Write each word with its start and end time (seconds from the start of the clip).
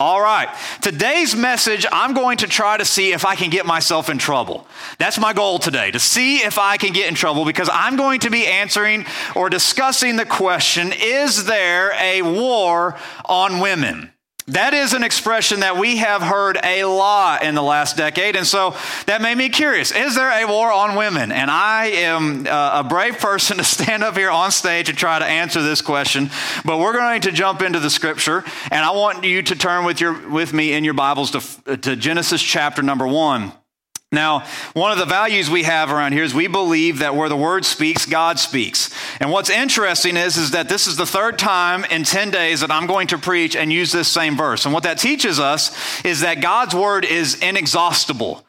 All 0.00 0.20
right. 0.20 0.48
Today's 0.80 1.34
message, 1.34 1.86
I'm 1.90 2.14
going 2.14 2.38
to 2.38 2.46
try 2.46 2.76
to 2.76 2.84
see 2.84 3.12
if 3.12 3.24
I 3.24 3.36
can 3.36 3.50
get 3.50 3.66
myself 3.66 4.08
in 4.08 4.18
trouble. 4.18 4.66
That's 4.98 5.18
my 5.18 5.32
goal 5.32 5.58
today, 5.58 5.90
to 5.90 5.98
see 5.98 6.38
if 6.38 6.58
I 6.58 6.76
can 6.76 6.92
get 6.92 7.08
in 7.08 7.14
trouble 7.14 7.44
because 7.44 7.70
I'm 7.72 7.96
going 7.96 8.20
to 8.20 8.30
be 8.30 8.46
answering 8.46 9.06
or 9.34 9.48
discussing 9.48 10.16
the 10.16 10.26
question 10.26 10.92
Is 10.92 11.44
there 11.44 11.92
a 12.00 12.22
war 12.22 12.98
on 13.24 13.60
women? 13.60 14.12
That 14.48 14.74
is 14.74 14.92
an 14.92 15.04
expression 15.04 15.60
that 15.60 15.76
we 15.76 15.98
have 15.98 16.20
heard 16.20 16.58
a 16.64 16.84
lot 16.84 17.44
in 17.44 17.54
the 17.54 17.62
last 17.62 17.96
decade. 17.96 18.34
And 18.34 18.46
so 18.46 18.74
that 19.06 19.22
made 19.22 19.38
me 19.38 19.48
curious. 19.48 19.92
Is 19.92 20.16
there 20.16 20.30
a 20.30 20.48
war 20.48 20.72
on 20.72 20.96
women? 20.96 21.30
And 21.30 21.48
I 21.48 21.86
am 21.86 22.46
uh, 22.48 22.82
a 22.84 22.84
brave 22.84 23.18
person 23.18 23.56
to 23.58 23.64
stand 23.64 24.02
up 24.02 24.16
here 24.16 24.30
on 24.30 24.50
stage 24.50 24.88
and 24.88 24.98
try 24.98 25.18
to 25.18 25.24
answer 25.24 25.62
this 25.62 25.80
question. 25.80 26.30
But 26.64 26.78
we're 26.78 26.92
going 26.92 27.20
to 27.22 27.32
jump 27.32 27.62
into 27.62 27.78
the 27.78 27.90
scripture. 27.90 28.44
And 28.70 28.84
I 28.84 28.90
want 28.90 29.24
you 29.24 29.42
to 29.42 29.54
turn 29.54 29.84
with, 29.84 30.00
your, 30.00 30.28
with 30.28 30.52
me 30.52 30.72
in 30.72 30.82
your 30.82 30.94
Bibles 30.94 31.30
to, 31.32 31.76
to 31.76 31.94
Genesis 31.94 32.42
chapter 32.42 32.82
number 32.82 33.06
one. 33.06 33.52
Now, 34.12 34.46
one 34.74 34.92
of 34.92 34.98
the 34.98 35.06
values 35.06 35.48
we 35.48 35.62
have 35.62 35.90
around 35.90 36.12
here 36.12 36.22
is 36.22 36.34
we 36.34 36.46
believe 36.46 36.98
that 36.98 37.16
where 37.16 37.30
the 37.30 37.36
word 37.36 37.64
speaks, 37.64 38.04
God 38.04 38.38
speaks. 38.38 38.90
And 39.20 39.30
what's 39.30 39.48
interesting 39.48 40.18
is, 40.18 40.36
is 40.36 40.50
that 40.50 40.68
this 40.68 40.86
is 40.86 40.98
the 40.98 41.06
third 41.06 41.38
time 41.38 41.86
in 41.86 42.04
10 42.04 42.30
days 42.30 42.60
that 42.60 42.70
I'm 42.70 42.86
going 42.86 43.06
to 43.08 43.18
preach 43.18 43.56
and 43.56 43.72
use 43.72 43.90
this 43.90 44.08
same 44.08 44.36
verse. 44.36 44.66
And 44.66 44.74
what 44.74 44.82
that 44.82 44.98
teaches 44.98 45.40
us 45.40 46.04
is 46.04 46.20
that 46.20 46.42
God's 46.42 46.74
word 46.74 47.06
is 47.06 47.40
inexhaustible. 47.40 48.44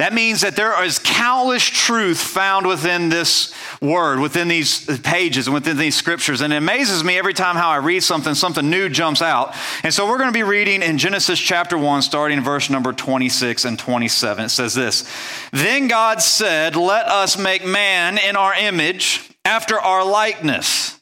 That 0.00 0.14
means 0.14 0.40
that 0.40 0.56
there 0.56 0.82
is 0.82 0.98
countless 0.98 1.62
truth 1.62 2.18
found 2.18 2.66
within 2.66 3.10
this 3.10 3.52
word, 3.82 4.18
within 4.18 4.48
these 4.48 4.86
pages, 5.00 5.46
and 5.46 5.52
within 5.52 5.76
these 5.76 5.94
scriptures. 5.94 6.40
And 6.40 6.54
it 6.54 6.56
amazes 6.56 7.04
me 7.04 7.18
every 7.18 7.34
time 7.34 7.54
how 7.54 7.68
I 7.68 7.76
read 7.76 8.02
something, 8.02 8.34
something 8.34 8.70
new 8.70 8.88
jumps 8.88 9.20
out. 9.20 9.54
And 9.82 9.92
so 9.92 10.08
we're 10.08 10.16
going 10.16 10.30
to 10.30 10.32
be 10.32 10.42
reading 10.42 10.80
in 10.80 10.96
Genesis 10.96 11.38
chapter 11.38 11.76
1, 11.76 12.00
starting 12.00 12.40
verse 12.40 12.70
number 12.70 12.94
26 12.94 13.66
and 13.66 13.78
27. 13.78 14.46
It 14.46 14.48
says 14.48 14.72
this 14.72 15.06
Then 15.52 15.86
God 15.86 16.22
said, 16.22 16.76
Let 16.76 17.04
us 17.04 17.36
make 17.36 17.66
man 17.66 18.16
in 18.16 18.36
our 18.36 18.54
image, 18.54 19.28
after 19.44 19.78
our 19.78 20.02
likeness 20.02 20.99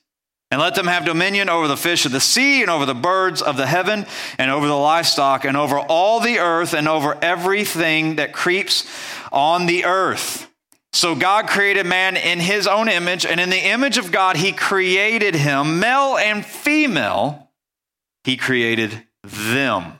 and 0.50 0.60
let 0.60 0.74
them 0.74 0.86
have 0.86 1.04
dominion 1.04 1.48
over 1.48 1.68
the 1.68 1.76
fish 1.76 2.06
of 2.06 2.12
the 2.12 2.20
sea, 2.20 2.62
and 2.62 2.70
over 2.70 2.86
the 2.86 2.94
birds 2.94 3.42
of 3.42 3.56
the 3.56 3.66
heaven, 3.66 4.06
and 4.38 4.50
over 4.50 4.66
the 4.66 4.76
livestock, 4.76 5.44
and 5.44 5.56
over 5.56 5.78
all 5.78 6.20
the 6.20 6.38
earth, 6.38 6.72
and 6.72 6.88
over 6.88 7.18
everything 7.20 8.16
that 8.16 8.32
creeps 8.32 8.90
on 9.30 9.66
the 9.66 9.84
earth. 9.84 10.50
So 10.92 11.14
God 11.14 11.48
created 11.48 11.84
man 11.84 12.16
in 12.16 12.40
his 12.40 12.66
own 12.66 12.88
image, 12.88 13.26
and 13.26 13.38
in 13.38 13.50
the 13.50 13.68
image 13.68 13.98
of 13.98 14.10
God, 14.10 14.36
he 14.36 14.52
created 14.52 15.34
him, 15.34 15.80
male 15.80 16.16
and 16.16 16.44
female, 16.44 17.50
he 18.24 18.36
created 18.36 19.06
them. 19.22 19.97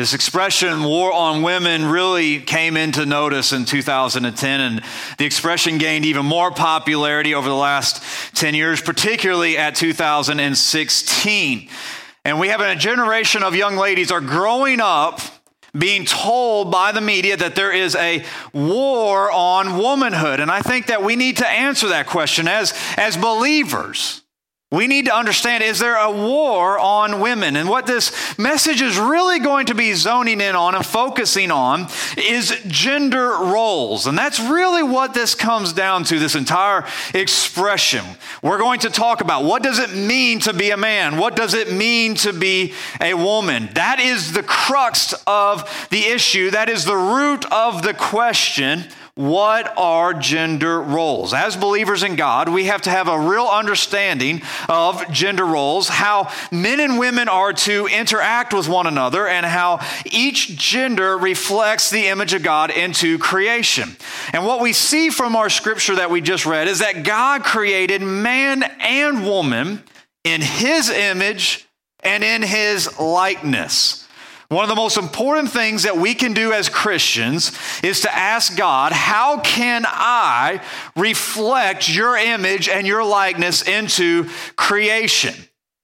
This 0.00 0.14
expression, 0.14 0.82
war 0.82 1.12
on 1.12 1.42
women, 1.42 1.84
really 1.84 2.40
came 2.40 2.78
into 2.78 3.04
notice 3.04 3.52
in 3.52 3.66
2010, 3.66 4.60
and 4.62 4.82
the 5.18 5.26
expression 5.26 5.76
gained 5.76 6.06
even 6.06 6.24
more 6.24 6.50
popularity 6.50 7.34
over 7.34 7.46
the 7.46 7.54
last 7.54 8.02
10 8.34 8.54
years, 8.54 8.80
particularly 8.80 9.58
at 9.58 9.74
2016. 9.74 11.68
And 12.24 12.40
we 12.40 12.48
have 12.48 12.62
a 12.62 12.74
generation 12.76 13.42
of 13.42 13.54
young 13.54 13.76
ladies 13.76 14.10
are 14.10 14.22
growing 14.22 14.80
up 14.80 15.20
being 15.76 16.06
told 16.06 16.70
by 16.70 16.92
the 16.92 17.02
media 17.02 17.36
that 17.36 17.54
there 17.54 17.70
is 17.70 17.94
a 17.94 18.24
war 18.54 19.30
on 19.30 19.76
womanhood. 19.76 20.40
And 20.40 20.50
I 20.50 20.62
think 20.62 20.86
that 20.86 21.02
we 21.02 21.14
need 21.14 21.36
to 21.36 21.46
answer 21.46 21.88
that 21.88 22.06
question 22.06 22.48
as, 22.48 22.72
as 22.96 23.18
believers. 23.18 24.22
We 24.72 24.86
need 24.86 25.06
to 25.06 25.14
understand 25.16 25.64
is 25.64 25.80
there 25.80 25.96
a 25.96 26.12
war 26.12 26.78
on 26.78 27.18
women? 27.18 27.56
And 27.56 27.68
what 27.68 27.86
this 27.86 28.38
message 28.38 28.80
is 28.80 28.98
really 28.98 29.40
going 29.40 29.66
to 29.66 29.74
be 29.74 29.94
zoning 29.94 30.40
in 30.40 30.54
on 30.54 30.76
and 30.76 30.86
focusing 30.86 31.50
on 31.50 31.88
is 32.16 32.56
gender 32.68 33.30
roles. 33.30 34.06
And 34.06 34.16
that's 34.16 34.38
really 34.38 34.84
what 34.84 35.12
this 35.12 35.34
comes 35.34 35.72
down 35.72 36.04
to, 36.04 36.20
this 36.20 36.36
entire 36.36 36.86
expression. 37.14 38.04
We're 38.42 38.58
going 38.58 38.78
to 38.80 38.90
talk 38.90 39.20
about 39.20 39.42
what 39.42 39.64
does 39.64 39.80
it 39.80 39.92
mean 39.92 40.38
to 40.40 40.52
be 40.52 40.70
a 40.70 40.76
man? 40.76 41.16
What 41.16 41.34
does 41.34 41.54
it 41.54 41.72
mean 41.72 42.14
to 42.16 42.32
be 42.32 42.72
a 43.00 43.14
woman? 43.14 43.70
That 43.74 43.98
is 43.98 44.34
the 44.34 44.44
crux 44.44 45.14
of 45.26 45.88
the 45.90 46.04
issue. 46.04 46.52
That 46.52 46.68
is 46.68 46.84
the 46.84 46.96
root 46.96 47.44
of 47.50 47.82
the 47.82 47.92
question 47.92 48.84
what 49.20 49.76
are 49.76 50.14
gender 50.14 50.80
roles? 50.80 51.34
As 51.34 51.54
believers 51.54 52.02
in 52.02 52.16
God, 52.16 52.48
we 52.48 52.64
have 52.64 52.80
to 52.82 52.90
have 52.90 53.06
a 53.06 53.20
real 53.20 53.44
understanding 53.44 54.40
of 54.66 55.10
gender 55.12 55.44
roles, 55.44 55.88
how 55.88 56.32
men 56.50 56.80
and 56.80 56.98
women 56.98 57.28
are 57.28 57.52
to 57.52 57.86
interact 57.86 58.54
with 58.54 58.66
one 58.66 58.86
another, 58.86 59.28
and 59.28 59.44
how 59.44 59.86
each 60.06 60.56
gender 60.56 61.18
reflects 61.18 61.90
the 61.90 62.06
image 62.06 62.32
of 62.32 62.42
God 62.42 62.70
into 62.70 63.18
creation. 63.18 63.94
And 64.32 64.46
what 64.46 64.62
we 64.62 64.72
see 64.72 65.10
from 65.10 65.36
our 65.36 65.50
scripture 65.50 65.96
that 65.96 66.10
we 66.10 66.22
just 66.22 66.46
read 66.46 66.66
is 66.66 66.78
that 66.78 67.04
God 67.04 67.44
created 67.44 68.00
man 68.00 68.62
and 68.62 69.26
woman 69.26 69.84
in 70.24 70.40
his 70.40 70.88
image 70.88 71.68
and 72.02 72.24
in 72.24 72.40
his 72.40 72.98
likeness. 72.98 74.08
One 74.50 74.64
of 74.64 74.68
the 74.68 74.74
most 74.74 74.96
important 74.96 75.52
things 75.52 75.84
that 75.84 75.96
we 75.96 76.12
can 76.12 76.32
do 76.32 76.52
as 76.52 76.68
Christians 76.68 77.56
is 77.84 78.00
to 78.00 78.12
ask 78.12 78.56
God, 78.56 78.90
how 78.90 79.38
can 79.38 79.84
I 79.86 80.60
reflect 80.96 81.88
your 81.88 82.16
image 82.16 82.68
and 82.68 82.84
your 82.84 83.04
likeness 83.04 83.62
into 83.62 84.28
creation? 84.56 85.36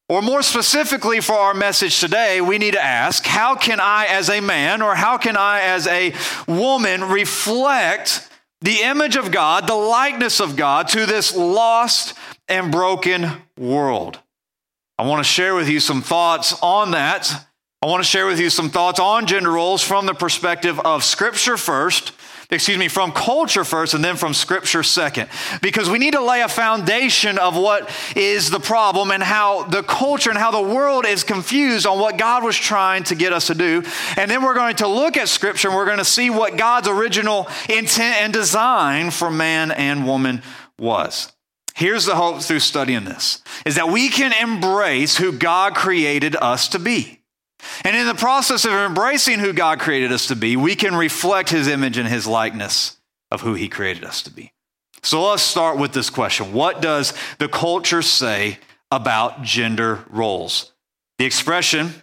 Or 0.09 0.21
more 0.21 0.43
specifically 0.43 1.21
for 1.21 1.34
our 1.34 1.54
message 1.54 2.00
today, 2.00 2.41
we 2.41 2.59
need 2.59 2.72
to 2.72 2.82
ask, 2.82 3.25
how 3.25 3.54
can 3.54 3.78
I 3.78 4.06
as 4.06 4.28
a 4.28 4.41
man 4.41 4.83
or 4.83 4.97
how 4.97 5.16
can 5.16 5.37
I 5.37 5.60
as 5.60 5.87
a 5.87 6.12
woman 6.48 7.04
reflect 7.04 8.28
the 8.62 8.83
image 8.83 9.15
of 9.15 9.31
God, 9.31 9.69
the 9.69 9.75
likeness 9.75 10.41
of 10.41 10.56
God 10.56 10.88
to 10.88 11.06
this 11.06 11.37
lost 11.37 12.15
and 12.48 12.72
broken 12.72 13.31
world? 13.56 14.19
I 14.98 15.06
want 15.06 15.21
to 15.21 15.31
share 15.31 15.54
with 15.54 15.69
you 15.69 15.78
some 15.78 16.03
thoughts 16.03 16.53
on 16.62 16.91
that 16.91 17.47
I 17.87 17.89
want 17.89 18.03
to 18.03 18.09
share 18.09 18.27
with 18.27 18.41
you 18.41 18.51
some 18.51 18.69
thoughts 18.69 18.99
on 18.99 19.27
gender 19.27 19.53
roles 19.53 19.81
from 19.81 20.07
the 20.07 20.13
perspective 20.13 20.81
of 20.81 21.05
Scripture 21.05 21.57
first, 21.57 22.11
excuse 22.51 22.77
me, 22.77 22.89
from 22.89 23.13
culture 23.13 23.63
first, 23.63 23.95
and 23.95 24.05
then 24.05 24.17
from 24.17 24.35
Scripture 24.35 24.83
second. 24.83 25.29
Because 25.63 25.89
we 25.89 26.01
need 26.01 26.15
to 26.15 26.21
lay 26.21 26.41
a 26.41 26.49
foundation 26.49 27.39
of 27.39 27.57
what 27.57 27.89
is 28.17 28.51
the 28.51 28.59
problem 28.59 29.13
and 29.13 29.23
how 29.23 29.63
the 29.63 29.85
culture 29.85 30.31
and 30.31 30.39
how 30.39 30.51
the 30.51 30.61
world 30.61 31.07
is 31.07 31.23
confused 31.23 31.87
on 31.87 32.01
what 32.01 32.19
God 32.19 32.43
was 32.43 32.57
trying 32.57 33.05
to 33.05 33.15
get 33.15 33.33
us 33.33 33.47
to 33.47 33.55
do. 33.55 33.85
And 34.17 34.29
then 34.29 34.43
we're 34.43 34.55
going 34.55 34.75
to 34.77 34.89
look 34.89 35.17
at 35.17 35.29
Scripture 35.29 35.69
and 35.69 35.77
we're 35.77 35.87
going 35.87 35.99
to 35.99 36.05
see 36.05 36.29
what 36.29 36.57
God's 36.57 36.89
original 36.89 37.47
intent 37.69 38.17
and 38.17 38.33
design 38.33 39.13
for 39.13 39.31
man 39.31 39.71
and 39.71 40.05
woman 40.05 40.43
was. 40.77 41.31
Here's 41.77 42.05
the 42.05 42.17
hope 42.17 42.43
through 42.43 42.59
studying 42.59 43.05
this 43.05 43.45
is 43.65 43.77
that 43.77 43.91
we 43.91 44.09
can 44.09 44.33
embrace 44.33 45.19
who 45.19 45.31
God 45.31 45.77
created 45.77 46.35
us 46.35 46.67
to 46.71 46.81
be. 46.81 47.21
And 47.84 47.97
in 47.97 48.06
the 48.06 48.15
process 48.15 48.65
of 48.65 48.72
embracing 48.72 49.39
who 49.39 49.53
God 49.53 49.81
created 49.81 50.12
us 50.12 50.27
to 50.28 50.37
be, 50.37 50.56
we 50.56 50.75
can 50.75 50.94
reflect 50.94 51.50
his 51.50 51.69
image 51.69 51.99
and 51.99 52.09
his 52.09 52.27
likeness 52.27 52.99
of 53.31 53.41
who 53.41 53.55
he 53.55 53.69
created 53.69 54.05
us 54.05 54.22
to 54.22 54.31
be. 54.31 54.53
So 55.03 55.28
let's 55.28 55.43
start 55.43 55.78
with 55.78 55.93
this 55.93 56.11
question 56.11 56.53
What 56.53 56.83
does 56.83 57.15
the 57.39 57.49
culture 57.49 58.03
say 58.03 58.59
about 58.91 59.43
gender 59.43 60.05
roles? 60.11 60.72
The 61.19 61.25
expression 61.25 62.03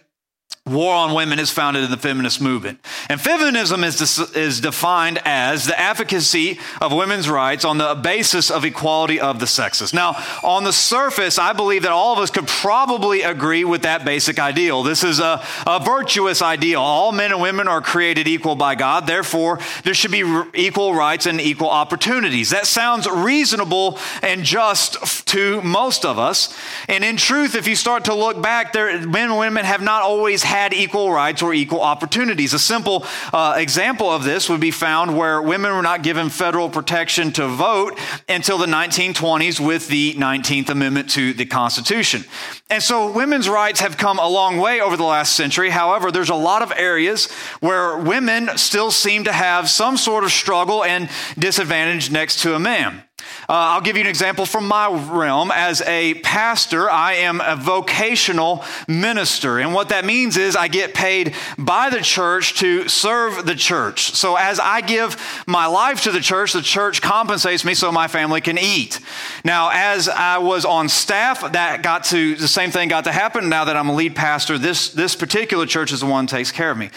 War 0.66 0.94
on 0.94 1.12
women 1.12 1.38
is 1.38 1.50
founded 1.50 1.84
in 1.84 1.90
the 1.90 1.98
feminist 1.98 2.40
movement. 2.40 2.78
And 3.10 3.20
feminism 3.20 3.84
is, 3.84 4.00
is 4.34 4.62
defined 4.62 5.20
as 5.26 5.66
the 5.66 5.78
advocacy 5.78 6.58
of 6.80 6.90
women's 6.90 7.28
rights 7.28 7.66
on 7.66 7.76
the 7.76 7.94
basis 7.94 8.50
of 8.50 8.64
equality 8.64 9.20
of 9.20 9.40
the 9.40 9.46
sexes. 9.46 9.92
Now, 9.92 10.16
on 10.42 10.64
the 10.64 10.72
surface, 10.72 11.38
I 11.38 11.52
believe 11.52 11.82
that 11.82 11.92
all 11.92 12.14
of 12.14 12.18
us 12.18 12.30
could 12.30 12.46
probably 12.46 13.20
agree 13.20 13.64
with 13.64 13.82
that 13.82 14.06
basic 14.06 14.38
ideal. 14.38 14.82
This 14.82 15.04
is 15.04 15.20
a, 15.20 15.44
a 15.66 15.80
virtuous 15.84 16.40
ideal. 16.40 16.80
All 16.80 17.12
men 17.12 17.30
and 17.30 17.42
women 17.42 17.68
are 17.68 17.82
created 17.82 18.26
equal 18.26 18.56
by 18.56 18.74
God. 18.74 19.06
Therefore, 19.06 19.58
there 19.82 19.92
should 19.92 20.12
be 20.12 20.24
equal 20.54 20.94
rights 20.94 21.26
and 21.26 21.42
equal 21.42 21.68
opportunities. 21.68 22.48
That 22.48 22.66
sounds 22.66 23.06
reasonable 23.06 23.98
and 24.22 24.44
just 24.44 25.26
to 25.26 25.60
most 25.60 26.06
of 26.06 26.18
us. 26.18 26.58
And 26.88 27.04
in 27.04 27.18
truth, 27.18 27.54
if 27.54 27.68
you 27.68 27.76
start 27.76 28.06
to 28.06 28.14
look 28.14 28.40
back, 28.40 28.72
there, 28.72 28.98
men 29.06 29.28
and 29.28 29.38
women 29.38 29.66
have 29.66 29.82
not 29.82 30.00
always 30.00 30.42
had 30.44 30.72
equal 30.72 31.10
rights 31.10 31.42
or 31.42 31.54
equal 31.54 31.80
opportunities. 31.80 32.54
A 32.54 32.58
simple 32.58 33.04
uh, 33.32 33.54
example 33.56 34.10
of 34.10 34.24
this 34.24 34.48
would 34.48 34.60
be 34.60 34.70
found 34.70 35.16
where 35.16 35.40
women 35.40 35.72
were 35.72 35.82
not 35.82 36.02
given 36.02 36.28
federal 36.28 36.68
protection 36.68 37.32
to 37.32 37.48
vote 37.48 37.98
until 38.28 38.58
the 38.58 38.66
1920s 38.66 39.64
with 39.64 39.88
the 39.88 40.14
19th 40.14 40.68
Amendment 40.68 41.10
to 41.10 41.32
the 41.32 41.46
Constitution. 41.46 42.24
And 42.70 42.82
so 42.82 43.10
women's 43.10 43.48
rights 43.48 43.80
have 43.80 43.96
come 43.96 44.18
a 44.18 44.28
long 44.28 44.58
way 44.58 44.80
over 44.80 44.96
the 44.96 45.04
last 45.04 45.34
century. 45.34 45.70
However, 45.70 46.10
there's 46.10 46.30
a 46.30 46.34
lot 46.34 46.62
of 46.62 46.72
areas 46.72 47.30
where 47.60 47.96
women 47.98 48.56
still 48.56 48.90
seem 48.90 49.24
to 49.24 49.32
have 49.32 49.68
some 49.68 49.96
sort 49.96 50.24
of 50.24 50.30
struggle 50.30 50.84
and 50.84 51.08
disadvantage 51.38 52.10
next 52.10 52.42
to 52.42 52.54
a 52.54 52.58
man. 52.58 53.04
Uh, 53.48 53.74
I'll 53.74 53.80
give 53.80 53.96
you 53.96 54.02
an 54.02 54.08
example 54.08 54.46
from 54.46 54.66
my 54.66 54.88
realm. 54.88 55.50
As 55.50 55.82
a 55.82 56.14
pastor, 56.14 56.90
I 56.90 57.14
am 57.14 57.40
a 57.40 57.56
vocational 57.56 58.64
minister. 58.88 59.58
And 59.58 59.74
what 59.74 59.90
that 59.90 60.04
means 60.04 60.36
is 60.36 60.56
I 60.56 60.68
get 60.68 60.94
paid 60.94 61.34
by 61.58 61.90
the 61.90 62.00
church 62.00 62.54
to 62.60 62.88
serve 62.88 63.46
the 63.46 63.54
church. 63.54 64.12
So 64.12 64.36
as 64.36 64.58
I 64.58 64.80
give 64.80 65.16
my 65.46 65.66
life 65.66 66.02
to 66.04 66.12
the 66.12 66.20
church, 66.20 66.52
the 66.52 66.62
church 66.62 67.02
compensates 67.02 67.64
me 67.64 67.74
so 67.74 67.92
my 67.92 68.08
family 68.08 68.40
can 68.40 68.58
eat. 68.58 69.00
Now, 69.44 69.70
as 69.72 70.08
I 70.08 70.38
was 70.38 70.64
on 70.64 70.88
staff, 70.88 71.52
that 71.52 71.82
got 71.82 72.04
to, 72.04 72.34
the 72.36 72.48
same 72.48 72.70
thing 72.70 72.88
got 72.88 73.04
to 73.04 73.12
happen. 73.12 73.48
Now 73.48 73.64
that 73.64 73.76
I'm 73.76 73.88
a 73.88 73.94
lead 73.94 74.16
pastor, 74.16 74.58
this, 74.58 74.90
this 74.90 75.14
particular 75.14 75.66
church 75.66 75.92
is 75.92 76.00
the 76.00 76.06
one 76.06 76.26
that 76.26 76.30
takes 76.30 76.50
care 76.50 76.70
of 76.70 76.78
me. 76.78 76.90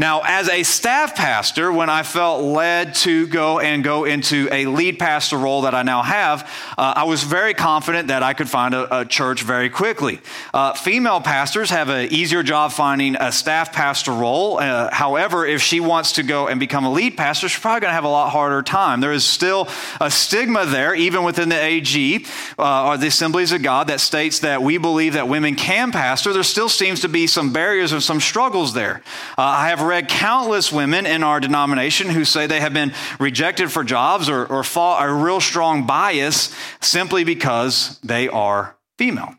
Now, 0.00 0.22
as 0.24 0.48
a 0.48 0.62
staff 0.62 1.14
pastor, 1.14 1.70
when 1.70 1.90
I 1.90 2.04
felt 2.04 2.42
led 2.42 2.94
to 3.04 3.26
go 3.26 3.58
and 3.58 3.84
go 3.84 4.06
into 4.06 4.48
a 4.50 4.64
lead 4.64 4.98
pastor 4.98 5.36
role 5.36 5.60
that 5.62 5.74
I 5.74 5.82
now 5.82 6.00
have, 6.00 6.50
uh, 6.78 6.94
I 6.96 7.04
was 7.04 7.22
very 7.22 7.52
confident 7.52 8.08
that 8.08 8.22
I 8.22 8.32
could 8.32 8.48
find 8.48 8.72
a, 8.72 9.00
a 9.00 9.04
church 9.04 9.42
very 9.42 9.68
quickly. 9.68 10.22
Uh, 10.54 10.72
female 10.72 11.20
pastors 11.20 11.68
have 11.68 11.90
an 11.90 12.10
easier 12.10 12.42
job 12.42 12.72
finding 12.72 13.14
a 13.16 13.30
staff 13.30 13.74
pastor 13.74 14.12
role. 14.12 14.58
Uh, 14.58 14.88
however, 14.90 15.44
if 15.44 15.60
she 15.60 15.80
wants 15.80 16.12
to 16.12 16.22
go 16.22 16.48
and 16.48 16.58
become 16.58 16.86
a 16.86 16.90
lead 16.90 17.18
pastor, 17.18 17.50
she's 17.50 17.60
probably 17.60 17.80
going 17.80 17.90
to 17.90 17.94
have 17.94 18.04
a 18.04 18.08
lot 18.08 18.30
harder 18.30 18.62
time. 18.62 19.02
There 19.02 19.12
is 19.12 19.26
still 19.26 19.68
a 20.00 20.10
stigma 20.10 20.64
there, 20.64 20.94
even 20.94 21.24
within 21.24 21.50
the 21.50 21.62
AG 21.62 22.24
uh, 22.58 22.86
or 22.86 22.96
the 22.96 23.08
Assemblies 23.08 23.52
of 23.52 23.62
God, 23.62 23.88
that 23.88 24.00
states 24.00 24.38
that 24.38 24.62
we 24.62 24.78
believe 24.78 25.12
that 25.12 25.28
women 25.28 25.56
can 25.56 25.92
pastor. 25.92 26.32
There 26.32 26.42
still 26.42 26.70
seems 26.70 27.00
to 27.00 27.08
be 27.10 27.26
some 27.26 27.52
barriers 27.52 27.92
and 27.92 28.02
some 28.02 28.18
struggles 28.20 28.72
there. 28.72 29.02
Uh, 29.36 29.42
I 29.42 29.68
have 29.68 29.89
read 29.90 30.08
countless 30.08 30.72
women 30.72 31.04
in 31.04 31.22
our 31.24 31.40
denomination 31.40 32.08
who 32.08 32.24
say 32.24 32.46
they 32.46 32.60
have 32.60 32.72
been 32.72 32.94
rejected 33.18 33.70
for 33.70 33.84
jobs 33.84 34.28
or, 34.28 34.46
or 34.46 34.62
fall 34.62 34.96
a 34.98 35.12
real 35.12 35.40
strong 35.40 35.86
bias 35.86 36.54
simply 36.80 37.24
because 37.24 37.98
they 38.00 38.28
are 38.28 38.76
female. 38.96 39.34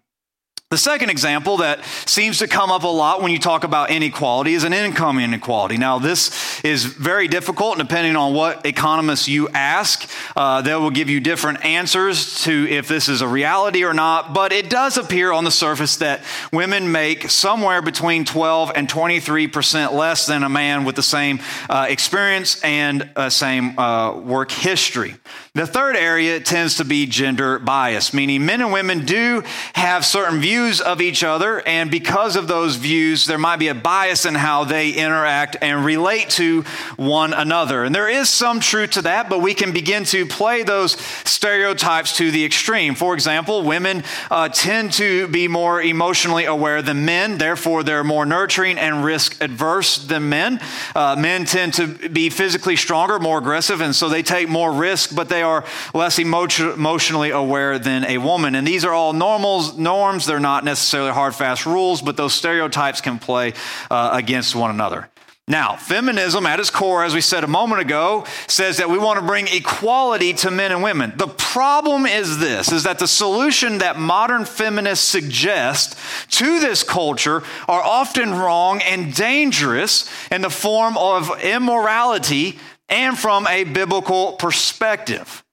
The 0.72 0.78
second 0.78 1.10
example 1.10 1.58
that 1.58 1.84
seems 2.06 2.38
to 2.38 2.48
come 2.48 2.72
up 2.72 2.84
a 2.84 2.88
lot 2.88 3.22
when 3.22 3.34
you 3.34 3.40
talk 3.40 3.66
about 3.66 3.92
inequality 3.92 4.54
is 4.54 4.64
an 4.64 4.72
income 4.72 5.20
inequality. 5.20 5.76
Now, 5.76 6.00
this 6.00 6.64
is 6.64 6.86
very 6.86 7.28
difficult, 7.28 7.78
and 7.78 7.86
depending 7.86 8.16
on 8.16 8.34
what 8.34 8.66
economists 8.66 9.28
you 9.28 9.50
ask, 9.50 10.10
uh, 10.34 10.62
they 10.62 10.74
will 10.76 10.90
give 10.90 11.10
you 11.10 11.20
different 11.20 11.66
answers 11.66 12.42
to 12.44 12.70
if 12.70 12.88
this 12.88 13.10
is 13.10 13.20
a 13.20 13.28
reality 13.28 13.84
or 13.84 13.94
not. 13.94 14.34
But 14.34 14.54
it 14.54 14.70
does 14.70 14.96
appear 14.96 15.34
on 15.34 15.44
the 15.44 15.52
surface 15.52 15.98
that 15.98 16.22
women 16.54 16.90
make 16.90 17.30
somewhere 17.30 17.82
between 17.82 18.24
12 18.24 18.72
and 18.74 18.88
23 18.88 19.50
percent 19.50 19.94
less 19.94 20.26
than 20.26 20.42
a 20.42 20.50
man 20.50 20.86
with 20.86 20.96
the 20.96 21.04
same 21.04 21.42
uh, 21.70 21.88
experience 21.90 22.64
and 22.64 23.10
uh, 23.18 23.30
same 23.30 23.78
uh, 23.78 24.18
work 24.18 24.54
history. 24.54 25.16
The 25.54 25.68
third 25.68 25.98
area 25.98 26.40
tends 26.40 26.78
to 26.78 26.86
be 26.86 27.06
gender 27.08 27.60
bias, 27.60 28.14
meaning 28.14 28.46
men 28.46 28.62
and 28.62 28.72
women 28.72 29.04
do 29.04 29.44
have 29.74 30.06
certain 30.06 30.40
views 30.40 30.80
of 30.80 31.02
each 31.02 31.26
other, 31.26 31.60
and 31.68 31.92
because 31.92 32.38
of 32.38 32.48
those 32.48 32.78
views, 32.78 33.26
there 33.26 33.38
might 33.38 33.58
be 33.58 33.68
a 33.68 33.76
bias 33.76 34.26
in 34.26 34.34
how 34.34 34.64
they 34.64 34.92
interact 34.92 35.58
and 35.62 35.84
relate 35.84 36.30
to 36.30 36.62
one 36.96 37.34
another. 37.34 37.84
And 37.84 37.94
there 37.94 38.08
is 38.08 38.30
some 38.30 38.62
truth 38.62 38.92
to 38.92 39.02
that, 39.02 39.30
but 39.30 39.40
we 39.40 39.54
can 39.54 39.74
begin 39.74 40.06
to 40.06 40.26
play 40.26 40.64
those 40.64 40.94
stereotypes 41.26 42.16
to 42.16 42.32
the 42.32 42.46
extreme. 42.46 42.96
For 42.96 43.14
example, 43.14 43.64
women 43.64 44.06
uh, 44.30 44.48
tend 44.48 44.94
to 44.94 45.28
be 45.28 45.50
more 45.50 45.82
emotionally 45.82 46.46
aware 46.46 46.82
than 46.82 47.04
men, 47.04 47.40
therefore, 47.40 47.84
they're 47.84 48.06
more 48.06 48.26
nurturing 48.26 48.78
and 48.78 49.04
risk 49.04 49.42
adverse 49.42 49.98
than 49.98 50.30
men. 50.30 50.62
Uh, 50.96 51.18
men 51.20 51.44
tend 51.44 51.74
to 51.74 51.88
be 51.88 52.30
physically 52.30 52.78
stronger, 52.78 53.20
more 53.20 53.40
aggressive, 53.40 53.82
and 53.82 53.94
so 53.94 54.08
they 54.08 54.24
take 54.24 54.48
more 54.48 54.72
risk, 54.72 55.14
but 55.14 55.28
they 55.28 55.41
they 55.42 55.46
are 55.46 55.66
less 55.96 56.20
emotionally 56.20 57.32
aware 57.32 57.80
than 57.80 58.06
a 58.06 58.20
woman. 58.20 58.54
And 58.54 58.68
these 58.68 58.86
are 58.86 58.94
all 58.94 59.12
normals, 59.12 59.76
norms. 59.76 60.28
They're 60.28 60.40
not 60.40 60.64
necessarily 60.64 61.12
hard, 61.12 61.34
fast 61.34 61.66
rules, 61.66 62.04
but 62.04 62.16
those 62.16 62.36
stereotypes 62.36 63.02
can 63.02 63.18
play 63.18 63.54
uh, 63.90 64.12
against 64.14 64.56
one 64.56 64.70
another. 64.70 65.10
Now, 65.48 65.76
feminism 65.76 66.46
at 66.46 66.60
its 66.60 66.70
core, 66.70 67.04
as 67.04 67.16
we 67.16 67.22
said 67.22 67.44
a 67.44 67.48
moment 67.48 67.82
ago, 67.82 68.26
says 68.48 68.78
that 68.78 68.92
we 68.92 69.00
want 69.00 69.20
to 69.20 69.26
bring 69.26 69.48
equality 69.48 70.34
to 70.36 70.52
men 70.52 70.72
and 70.72 70.84
women. 70.84 71.14
The 71.18 71.28
problem 71.28 72.06
is 72.06 72.38
this, 72.38 72.72
is 72.72 72.84
that 72.84 73.00
the 73.00 73.08
solution 73.08 73.80
that 73.80 73.98
modern 73.98 74.46
feminists 74.46 75.06
suggest 75.06 75.98
to 76.34 76.60
this 76.60 76.84
culture 76.84 77.42
are 77.68 77.82
often 77.82 78.36
wrong 78.36 78.82
and 78.84 79.14
dangerous 79.14 80.08
in 80.32 80.44
the 80.44 80.52
form 80.52 80.96
of 80.98 81.44
immorality 81.44 82.60
and 82.92 83.18
from 83.18 83.48
a 83.48 83.64
biblical 83.64 84.34
perspective. 84.34 85.44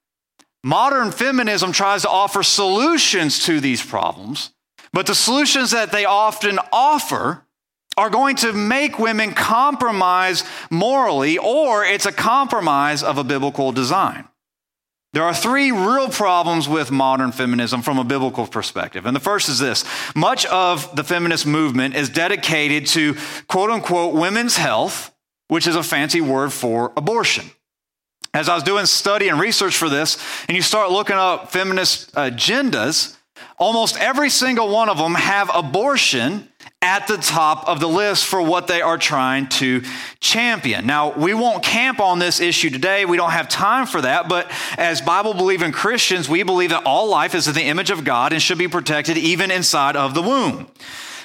Modern 0.63 1.11
feminism 1.11 1.71
tries 1.71 2.01
to 2.01 2.09
offer 2.09 2.43
solutions 2.43 3.45
to 3.45 3.59
these 3.59 3.83
problems, 3.83 4.51
but 4.91 5.07
the 5.07 5.15
solutions 5.15 5.71
that 5.71 5.91
they 5.91 6.03
often 6.05 6.59
offer 6.73 7.45
are 7.97 8.09
going 8.09 8.35
to 8.35 8.53
make 8.53 8.99
women 8.99 9.33
compromise 9.33 10.43
morally, 10.69 11.37
or 11.37 11.85
it's 11.85 12.05
a 12.05 12.11
compromise 12.11 13.03
of 13.03 13.17
a 13.17 13.23
biblical 13.23 13.71
design. 13.71 14.27
There 15.11 15.23
are 15.23 15.33
three 15.33 15.71
real 15.71 16.09
problems 16.09 16.69
with 16.69 16.91
modern 16.91 17.31
feminism 17.31 17.81
from 17.81 17.97
a 17.97 18.03
biblical 18.03 18.45
perspective. 18.45 19.05
And 19.05 19.15
the 19.15 19.19
first 19.19 19.49
is 19.49 19.57
this 19.57 19.83
much 20.15 20.45
of 20.45 20.95
the 20.95 21.03
feminist 21.03 21.47
movement 21.47 21.95
is 21.95 22.09
dedicated 22.09 22.85
to 22.87 23.15
quote 23.47 23.71
unquote 23.71 24.13
women's 24.13 24.57
health 24.57 25.11
which 25.49 25.67
is 25.67 25.75
a 25.75 25.83
fancy 25.83 26.21
word 26.21 26.53
for 26.53 26.93
abortion. 26.95 27.51
As 28.33 28.47
I 28.47 28.55
was 28.55 28.63
doing 28.63 28.85
study 28.85 29.27
and 29.27 29.39
research 29.39 29.75
for 29.75 29.89
this, 29.89 30.23
and 30.47 30.55
you 30.55 30.61
start 30.61 30.91
looking 30.91 31.17
up 31.17 31.51
feminist 31.51 32.13
agendas, 32.13 33.17
almost 33.57 33.97
every 33.97 34.29
single 34.29 34.69
one 34.69 34.87
of 34.87 34.97
them 34.97 35.15
have 35.15 35.49
abortion 35.53 36.47
at 36.81 37.07
the 37.07 37.17
top 37.17 37.67
of 37.67 37.79
the 37.79 37.87
list 37.87 38.25
for 38.25 38.41
what 38.41 38.67
they 38.67 38.81
are 38.81 38.97
trying 38.97 39.49
to 39.49 39.81
champion. 40.19 40.85
Now, 40.85 41.11
we 41.17 41.33
won't 41.33 41.63
camp 41.63 41.99
on 41.99 42.19
this 42.19 42.39
issue 42.39 42.69
today. 42.69 43.03
We 43.05 43.17
don't 43.17 43.31
have 43.31 43.49
time 43.49 43.85
for 43.85 44.01
that. 44.01 44.29
But 44.29 44.49
as 44.77 45.01
Bible 45.01 45.33
believing 45.33 45.71
Christians, 45.71 46.29
we 46.29 46.43
believe 46.43 46.69
that 46.69 46.85
all 46.85 47.09
life 47.09 47.35
is 47.35 47.47
in 47.47 47.55
the 47.55 47.63
image 47.63 47.89
of 47.89 48.05
God 48.05 48.31
and 48.31 48.41
should 48.41 48.57
be 48.57 48.67
protected 48.67 49.17
even 49.17 49.51
inside 49.51 49.95
of 49.95 50.13
the 50.13 50.21
womb. 50.21 50.67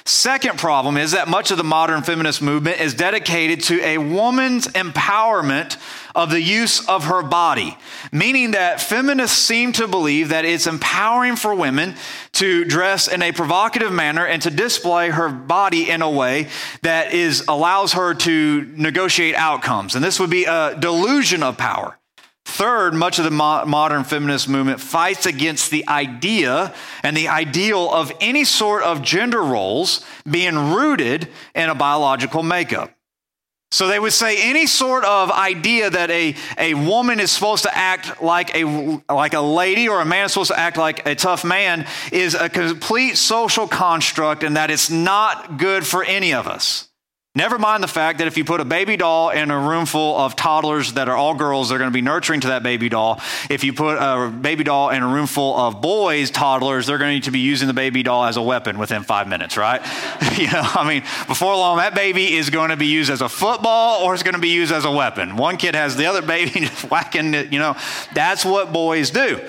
Second 0.07 0.59
problem 0.59 0.97
is 0.97 1.13
that 1.13 1.27
much 1.27 1.49
of 1.49 1.57
the 1.57 1.63
modern 1.63 2.03
feminist 2.03 2.39
movement 2.39 2.79
is 2.79 2.93
dedicated 2.93 3.63
to 3.63 3.83
a 3.83 3.97
woman's 3.97 4.67
empowerment 4.67 5.77
of 6.13 6.29
the 6.29 6.39
use 6.39 6.87
of 6.87 7.05
her 7.05 7.23
body, 7.23 7.75
meaning 8.11 8.51
that 8.51 8.79
feminists 8.79 9.35
seem 9.35 9.71
to 9.71 9.87
believe 9.87 10.29
that 10.29 10.45
it's 10.45 10.67
empowering 10.67 11.35
for 11.35 11.55
women 11.55 11.95
to 12.33 12.65
dress 12.65 13.07
in 13.07 13.23
a 13.23 13.31
provocative 13.31 13.91
manner 13.91 14.23
and 14.23 14.43
to 14.43 14.51
display 14.51 15.09
her 15.09 15.27
body 15.27 15.89
in 15.89 16.03
a 16.03 16.09
way 16.09 16.49
that 16.83 17.11
is 17.11 17.43
allows 17.47 17.93
her 17.93 18.13
to 18.13 18.61
negotiate 18.75 19.33
outcomes. 19.33 19.95
And 19.95 20.05
this 20.05 20.19
would 20.19 20.29
be 20.29 20.45
a 20.45 20.77
delusion 20.79 21.41
of 21.41 21.57
power. 21.57 21.97
Third, 22.45 22.93
much 22.93 23.17
of 23.17 23.25
the 23.25 23.31
mo- 23.31 23.65
modern 23.65 24.03
feminist 24.03 24.47
movement 24.47 24.79
fights 24.79 25.25
against 25.25 25.71
the 25.71 25.87
idea 25.87 26.73
and 27.03 27.17
the 27.17 27.27
ideal 27.27 27.91
of 27.91 28.11
any 28.21 28.45
sort 28.45 28.83
of 28.83 29.01
gender 29.01 29.41
roles 29.41 30.05
being 30.29 30.73
rooted 30.73 31.27
in 31.55 31.69
a 31.69 31.75
biological 31.75 32.43
makeup. 32.43 32.91
So 33.71 33.87
they 33.87 33.99
would 33.99 34.13
say 34.13 34.49
any 34.49 34.67
sort 34.67 35.03
of 35.03 35.31
idea 35.31 35.89
that 35.89 36.09
a, 36.11 36.35
a 36.57 36.75
woman 36.75 37.19
is 37.19 37.31
supposed 37.31 37.63
to 37.63 37.75
act 37.75 38.21
like 38.21 38.55
a, 38.55 39.01
like 39.09 39.33
a 39.33 39.41
lady 39.41 39.89
or 39.89 39.99
a 39.99 40.05
man 40.05 40.27
is 40.27 40.31
supposed 40.31 40.51
to 40.51 40.57
act 40.57 40.77
like 40.77 41.05
a 41.05 41.15
tough 41.15 41.43
man 41.43 41.85
is 42.11 42.35
a 42.35 42.47
complete 42.47 43.17
social 43.17 43.67
construct 43.67 44.43
and 44.43 44.55
that 44.55 44.69
it's 44.69 44.89
not 44.89 45.57
good 45.57 45.85
for 45.85 46.03
any 46.05 46.33
of 46.33 46.47
us. 46.47 46.87
Never 47.37 47.59
mind 47.59 47.83
the 47.83 47.89
fact 47.89 48.19
that 48.19 48.27
if 48.27 48.37
you 48.37 48.45
put 48.45 48.61
a 48.61 48.65
baby 48.65 48.95
doll 48.95 49.29
in 49.29 49.51
a 49.51 49.59
room 49.59 49.85
full 49.85 50.17
of 50.17 50.37
toddlers 50.37 50.93
that 50.93 51.09
are 51.09 51.17
all 51.17 51.35
girls, 51.35 51.67
they're 51.67 51.77
going 51.77 51.89
to 51.89 51.93
be 51.93 52.01
nurturing 52.01 52.39
to 52.39 52.47
that 52.47 52.63
baby 52.63 52.87
doll. 52.87 53.19
If 53.49 53.65
you 53.65 53.73
put 53.73 53.97
a 53.97 54.29
baby 54.29 54.63
doll 54.63 54.89
in 54.91 55.03
a 55.03 55.07
room 55.07 55.27
full 55.27 55.53
of 55.57 55.81
boys, 55.81 56.31
toddlers, 56.31 56.87
they're 56.87 56.97
going 56.97 57.09
to 57.09 57.13
need 57.15 57.23
to 57.23 57.31
be 57.31 57.39
using 57.39 57.67
the 57.67 57.73
baby 57.73 58.03
doll 58.03 58.23
as 58.23 58.37
a 58.37 58.41
weapon 58.41 58.79
within 58.79 59.03
five 59.03 59.27
minutes, 59.27 59.57
right? 59.57 59.81
you 60.37 60.47
know, 60.47 60.63
I 60.63 60.87
mean, 60.87 61.01
before 61.27 61.53
long, 61.57 61.77
that 61.77 61.93
baby 61.93 62.35
is 62.35 62.49
going 62.49 62.69
to 62.69 62.77
be 62.77 62.87
used 62.87 63.11
as 63.11 63.21
a 63.21 63.27
football 63.27 64.01
or 64.01 64.13
it's 64.13 64.23
going 64.23 64.35
to 64.35 64.39
be 64.39 64.49
used 64.49 64.71
as 64.71 64.85
a 64.85 64.91
weapon. 64.91 65.35
One 65.35 65.57
kid 65.57 65.75
has 65.75 65.97
the 65.97 66.05
other 66.05 66.21
baby 66.21 66.67
whacking 66.89 67.33
it, 67.33 67.51
you 67.51 67.59
know. 67.59 67.75
That's 68.13 68.45
what 68.45 68.71
boys 68.71 69.09
do. 69.09 69.41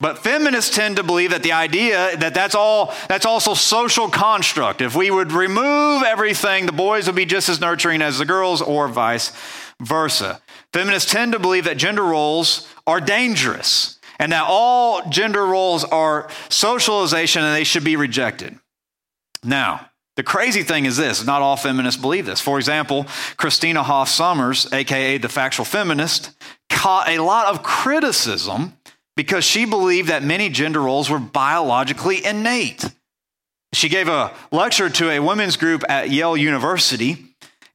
But 0.00 0.18
feminists 0.18 0.74
tend 0.74 0.96
to 0.96 1.02
believe 1.02 1.30
that 1.30 1.42
the 1.42 1.52
idea 1.52 2.16
that 2.16 2.32
that's 2.32 2.54
all 2.54 2.94
that's 3.08 3.26
also 3.26 3.52
social 3.52 4.08
construct. 4.08 4.80
If 4.80 4.96
we 4.96 5.10
would 5.10 5.30
remove 5.30 6.02
everything, 6.02 6.64
the 6.64 6.72
boys 6.72 7.06
would 7.06 7.16
be 7.16 7.26
just 7.26 7.50
as 7.50 7.60
nurturing 7.60 8.00
as 8.00 8.18
the 8.18 8.24
girls, 8.24 8.62
or 8.62 8.88
vice 8.88 9.30
versa. 9.78 10.40
Feminists 10.72 11.10
tend 11.10 11.32
to 11.32 11.38
believe 11.38 11.64
that 11.64 11.76
gender 11.76 12.02
roles 12.02 12.66
are 12.86 13.00
dangerous 13.00 13.98
and 14.18 14.32
that 14.32 14.44
all 14.46 15.08
gender 15.10 15.44
roles 15.44 15.84
are 15.84 16.28
socialization 16.48 17.42
and 17.42 17.54
they 17.54 17.64
should 17.64 17.84
be 17.84 17.96
rejected. 17.96 18.58
Now, 19.44 19.90
the 20.16 20.22
crazy 20.22 20.62
thing 20.62 20.86
is 20.86 20.96
this 20.96 21.24
not 21.26 21.42
all 21.42 21.56
feminists 21.56 22.00
believe 22.00 22.24
this. 22.24 22.40
For 22.40 22.58
example, 22.58 23.06
Christina 23.36 23.82
Hoff 23.82 24.08
Sommers, 24.08 24.72
aka 24.72 25.18
the 25.18 25.28
factual 25.28 25.66
feminist, 25.66 26.30
caught 26.70 27.08
a 27.08 27.18
lot 27.18 27.46
of 27.46 27.62
criticism 27.62 28.74
because 29.20 29.44
she 29.44 29.66
believed 29.66 30.08
that 30.08 30.22
many 30.22 30.48
gender 30.48 30.80
roles 30.80 31.10
were 31.10 31.18
biologically 31.18 32.24
innate. 32.24 32.86
She 33.74 33.90
gave 33.90 34.08
a 34.08 34.32
lecture 34.50 34.88
to 34.88 35.10
a 35.10 35.18
women's 35.20 35.58
group 35.58 35.84
at 35.90 36.08
Yale 36.08 36.38
University, 36.38 37.26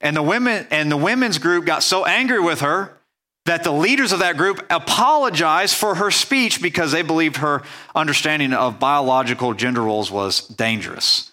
and 0.02 0.18
the 0.18 0.24
women 0.24 0.66
and 0.72 0.92
the 0.92 0.98
women's 0.98 1.38
group 1.38 1.66
got 1.66 1.84
so 1.84 2.04
angry 2.04 2.40
with 2.40 2.62
her 2.62 2.98
that 3.46 3.64
the 3.64 3.72
leaders 3.72 4.12
of 4.12 4.22
that 4.22 4.38
group 4.38 4.66
apologized 4.72 5.76
for 5.76 5.94
her 5.94 6.10
speech 6.10 6.64
because 6.64 6.92
they 6.92 7.04
believed 7.04 7.38
her 7.38 7.62
understanding 7.94 8.52
of 8.52 8.80
biological 8.80 9.54
gender 9.54 9.84
roles 9.84 10.10
was 10.10 10.48
dangerous. 10.48 11.32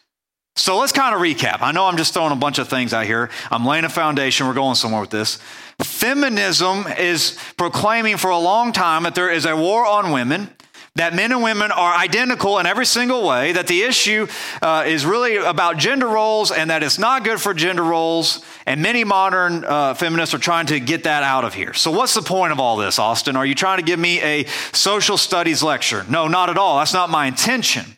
So 0.56 0.76
let's 0.76 0.92
kind 0.92 1.14
of 1.14 1.22
recap. 1.22 1.62
I 1.62 1.72
know 1.72 1.86
I'm 1.86 1.96
just 1.96 2.12
throwing 2.12 2.32
a 2.32 2.36
bunch 2.36 2.58
of 2.58 2.68
things 2.68 2.92
out 2.92 3.06
here. 3.06 3.30
I'm 3.50 3.64
laying 3.64 3.84
a 3.84 3.88
foundation. 3.88 4.46
We're 4.46 4.52
going 4.52 4.74
somewhere 4.74 5.00
with 5.00 5.08
this. 5.08 5.38
Feminism 5.82 6.86
is 6.98 7.38
proclaiming 7.56 8.16
for 8.16 8.30
a 8.30 8.38
long 8.38 8.72
time 8.72 9.04
that 9.04 9.14
there 9.14 9.30
is 9.30 9.46
a 9.46 9.56
war 9.56 9.86
on 9.86 10.12
women, 10.12 10.50
that 10.94 11.14
men 11.14 11.32
and 11.32 11.42
women 11.42 11.70
are 11.70 11.94
identical 11.94 12.58
in 12.58 12.66
every 12.66 12.84
single 12.84 13.26
way, 13.26 13.52
that 13.52 13.66
the 13.66 13.82
issue 13.82 14.26
uh, 14.60 14.84
is 14.86 15.06
really 15.06 15.36
about 15.36 15.78
gender 15.78 16.06
roles 16.06 16.50
and 16.50 16.70
that 16.70 16.82
it's 16.82 16.98
not 16.98 17.24
good 17.24 17.40
for 17.40 17.54
gender 17.54 17.82
roles. 17.82 18.44
And 18.66 18.82
many 18.82 19.02
modern 19.02 19.64
uh, 19.64 19.94
feminists 19.94 20.34
are 20.34 20.38
trying 20.38 20.66
to 20.66 20.78
get 20.80 21.04
that 21.04 21.22
out 21.22 21.44
of 21.44 21.54
here. 21.54 21.72
So, 21.72 21.90
what's 21.90 22.14
the 22.14 22.22
point 22.22 22.52
of 22.52 22.60
all 22.60 22.76
this, 22.76 22.98
Austin? 22.98 23.36
Are 23.36 23.46
you 23.46 23.54
trying 23.54 23.78
to 23.78 23.84
give 23.84 23.98
me 23.98 24.20
a 24.20 24.44
social 24.72 25.16
studies 25.16 25.62
lecture? 25.62 26.04
No, 26.08 26.28
not 26.28 26.50
at 26.50 26.58
all. 26.58 26.78
That's 26.78 26.92
not 26.92 27.08
my 27.08 27.26
intention. 27.26 27.96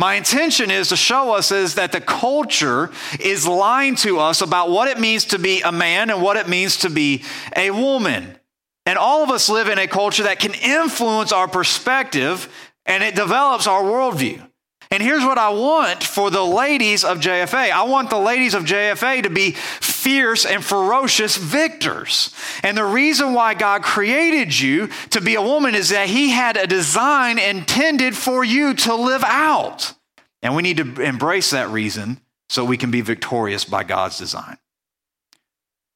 My 0.00 0.14
intention 0.14 0.70
is 0.70 0.88
to 0.88 0.96
show 0.96 1.34
us 1.34 1.52
is 1.52 1.74
that 1.74 1.92
the 1.92 2.00
culture 2.00 2.90
is 3.20 3.46
lying 3.46 3.96
to 3.96 4.18
us 4.18 4.40
about 4.40 4.70
what 4.70 4.88
it 4.88 4.98
means 4.98 5.26
to 5.26 5.38
be 5.38 5.60
a 5.60 5.70
man 5.70 6.08
and 6.08 6.22
what 6.22 6.38
it 6.38 6.48
means 6.48 6.78
to 6.78 6.88
be 6.88 7.22
a 7.54 7.70
woman. 7.70 8.38
And 8.86 8.96
all 8.98 9.22
of 9.22 9.28
us 9.28 9.50
live 9.50 9.68
in 9.68 9.78
a 9.78 9.86
culture 9.86 10.22
that 10.22 10.40
can 10.40 10.54
influence 10.54 11.32
our 11.32 11.46
perspective 11.46 12.48
and 12.86 13.04
it 13.04 13.14
develops 13.14 13.66
our 13.66 13.82
worldview. 13.82 14.49
And 14.92 15.02
here's 15.02 15.24
what 15.24 15.38
I 15.38 15.50
want 15.50 16.02
for 16.02 16.30
the 16.30 16.44
ladies 16.44 17.04
of 17.04 17.20
JFA 17.20 17.70
I 17.70 17.84
want 17.84 18.10
the 18.10 18.18
ladies 18.18 18.54
of 18.54 18.64
JFA 18.64 19.22
to 19.22 19.30
be 19.30 19.52
fierce 19.52 20.44
and 20.44 20.64
ferocious 20.64 21.36
victors. 21.36 22.34
And 22.64 22.76
the 22.76 22.84
reason 22.84 23.32
why 23.32 23.54
God 23.54 23.82
created 23.82 24.58
you 24.58 24.88
to 25.10 25.20
be 25.20 25.36
a 25.36 25.42
woman 25.42 25.76
is 25.76 25.90
that 25.90 26.08
He 26.08 26.30
had 26.30 26.56
a 26.56 26.66
design 26.66 27.38
intended 27.38 28.16
for 28.16 28.42
you 28.42 28.74
to 28.74 28.94
live 28.94 29.22
out. 29.22 29.94
And 30.42 30.56
we 30.56 30.62
need 30.62 30.78
to 30.78 31.02
embrace 31.02 31.50
that 31.50 31.68
reason 31.68 32.20
so 32.48 32.64
we 32.64 32.76
can 32.76 32.90
be 32.90 33.00
victorious 33.00 33.64
by 33.64 33.84
God's 33.84 34.18
design. 34.18 34.56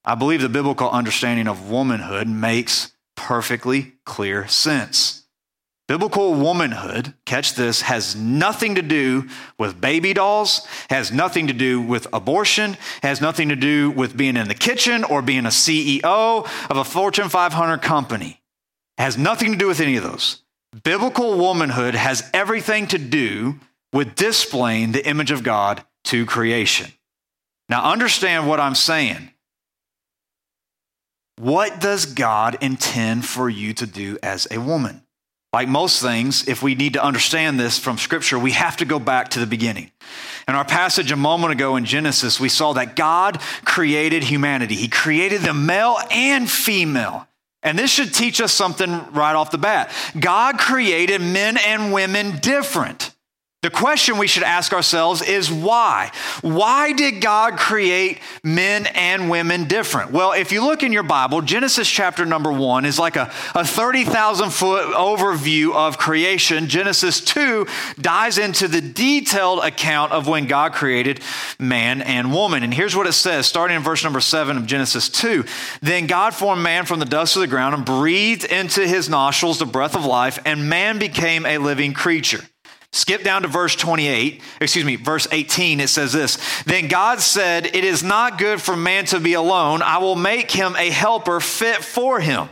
I 0.05 0.15
believe 0.15 0.41
the 0.41 0.49
biblical 0.49 0.89
understanding 0.89 1.49
of 1.49 1.69
womanhood 1.69 2.29
makes 2.29 2.93
perfectly 3.17 3.95
clear 4.05 4.47
sense. 4.47 5.24
Biblical 5.87 6.33
womanhood, 6.33 7.13
catch 7.27 7.55
this, 7.55 7.83
has 7.83 8.17
nothing 8.17 8.77
to 8.77 8.83
do 8.83 9.29
with 9.59 9.83
baby 9.83 10.15
dolls, 10.15 10.67
has 10.89 11.13
nothing 11.13 11.49
to 11.49 11.53
do 11.53 11.79
with 11.79 12.07
abortion, 12.11 12.79
has 13.03 13.21
nothing 13.21 13.51
to 13.51 13.57
do 13.57 13.91
with 13.91 14.17
being 14.17 14.39
in 14.39 14.49
the 14.49 14.55
kitchen 14.55 15.05
or 15.05 15.21
being 15.21 15.45
a 15.45 15.51
CEO 15.51 16.49
of 16.71 16.77
a 16.77 16.85
Fortune 16.85 17.29
500 17.29 17.83
company. 17.83 18.41
It 18.97 19.03
has 19.03 19.19
nothing 19.19 19.53
to 19.53 19.59
do 19.59 19.69
with 19.69 19.81
any 19.81 19.97
of 19.97 20.05
those. 20.05 20.43
Biblical 20.83 21.37
womanhood 21.37 21.95
has 21.95 22.31
everything 22.33 22.87
to 22.87 22.99
do 22.99 23.61
with 23.93 24.17
displaying 24.17 24.93
the 24.93 25.07
image 25.07 25.31
of 25.31 25.43
God 25.43 25.85
to 26.05 26.25
creation. 26.25 26.93
Now, 27.69 27.91
understand 27.91 28.49
what 28.49 28.59
I'm 28.59 28.75
saying. 28.75 29.31
What 31.37 31.81
does 31.81 32.07
God 32.07 32.57
intend 32.61 33.27
for 33.27 33.51
you 33.51 33.75
to 33.75 33.87
do 33.87 34.19
as 34.23 34.49
a 34.51 34.59
woman? 34.59 35.04
Like 35.55 35.69
most 35.69 36.03
things, 36.03 36.49
if 36.49 36.65
we 36.65 36.75
need 36.75 36.95
to 36.95 37.05
understand 37.05 37.61
this 37.61 37.79
from 37.79 37.97
Scripture, 37.97 38.41
we 38.41 38.51
have 38.51 38.77
to 38.79 38.85
go 38.85 38.99
back 38.99 39.29
to 39.29 39.39
the 39.39 39.47
beginning. 39.47 39.93
In 40.49 40.57
our 40.57 40.65
passage 40.65 41.13
a 41.13 41.17
moment 41.17 41.53
ago 41.53 41.77
in 41.77 41.85
Genesis, 41.85 42.41
we 42.41 42.49
saw 42.49 42.73
that 42.73 42.97
God 42.97 43.41
created 43.65 44.25
humanity. 44.25 44.75
He 44.75 44.89
created 44.89 45.43
the 45.43 45.55
male 45.55 45.97
and 46.11 46.51
female. 46.51 47.29
And 47.63 47.79
this 47.79 47.93
should 47.93 48.13
teach 48.13 48.41
us 48.41 48.53
something 48.53 48.91
right 49.13 49.37
off 49.37 49.53
the 49.53 49.59
bat. 49.59 49.93
God 50.19 50.59
created 50.59 51.21
men 51.21 51.57
and 51.57 51.93
women 51.93 52.39
different. 52.39 53.14
The 53.65 53.71
question 53.71 54.19
we 54.19 54.27
should 54.27 54.43
ask 54.43 54.75
ourselves 54.75 55.23
is 55.23 55.51
why? 55.51 56.13
Why 56.43 56.93
did 56.93 57.23
God 57.23 57.57
create 57.57 58.21
men 58.43 58.85
and 58.89 59.31
women 59.31 59.65
different? 59.65 60.11
Well, 60.11 60.33
if 60.33 60.53
you 60.53 60.63
look 60.63 60.83
in 60.83 60.93
your 60.93 61.03
Bible, 61.03 61.41
Genesis 61.41 61.89
chapter 61.89 62.27
number 62.27 62.53
one 62.53 62.85
is 62.85 62.99
like 62.99 63.17
a, 63.17 63.33
a 63.55 63.65
30,000 63.65 64.51
foot 64.51 64.89
overview 64.89 65.73
of 65.73 65.97
creation. 65.97 66.69
Genesis 66.69 67.23
2 67.23 67.67
dives 67.99 68.37
into 68.37 68.69
the 68.69 68.83
detailed 68.83 69.65
account 69.65 70.13
of 70.13 70.29
when 70.29 70.47
God 70.47 70.75
created 70.75 71.21
man 71.59 72.03
and 72.03 72.35
woman. 72.35 72.65
And 72.65 72.75
here's 72.75 72.95
what 72.95 73.07
it 73.07 73.15
says, 73.15 73.47
starting 73.47 73.79
in 73.79 73.83
verse 73.83 74.05
number 74.05 74.21
7 74.21 74.59
of 74.59 74.67
Genesis 74.67 75.09
2. 75.09 75.43
Then 75.81 76.07
God 76.07 76.35
formed 76.35 76.63
man 76.63 76.85
from 76.85 76.99
the 76.99 77.07
dust 77.07 77.35
of 77.35 77.41
the 77.41 77.47
ground 77.47 77.75
and 77.75 77.87
breathed 77.87 78.45
into 78.45 78.87
his 78.87 79.09
nostrils 79.09 79.59
the 79.59 79.65
breath 79.65 79.97
of 79.97 80.05
life, 80.05 80.39
and 80.45 80.69
man 80.69 80.99
became 80.99 81.47
a 81.47 81.57
living 81.57 81.95
creature. 81.95 82.45
Skip 82.95 83.25
down 83.25 83.43
to 83.43 83.49
verse 83.49 83.75
28, 83.75 84.41
excuse 84.61 84.85
me, 84.85 84.95
verse 84.95 85.27
18. 85.33 85.81
It 85.81 85.89
says 85.89 86.13
this 86.13 86.63
Then 86.63 86.87
God 86.87 87.21
said, 87.21 87.67
It 87.67 87.83
is 87.83 88.05
not 88.05 88.39
good 88.39 88.63
for 88.63 88.77
man 88.77 89.05
to 89.07 89.19
be 89.19 89.33
alone. 89.33 89.83
I 89.83 89.99
will 89.99 90.15
make 90.15 90.53
him 90.53 90.77
a 90.77 90.91
helper 90.91 91.41
fit 91.41 91.83
for 91.83 92.21
him. 92.21 92.49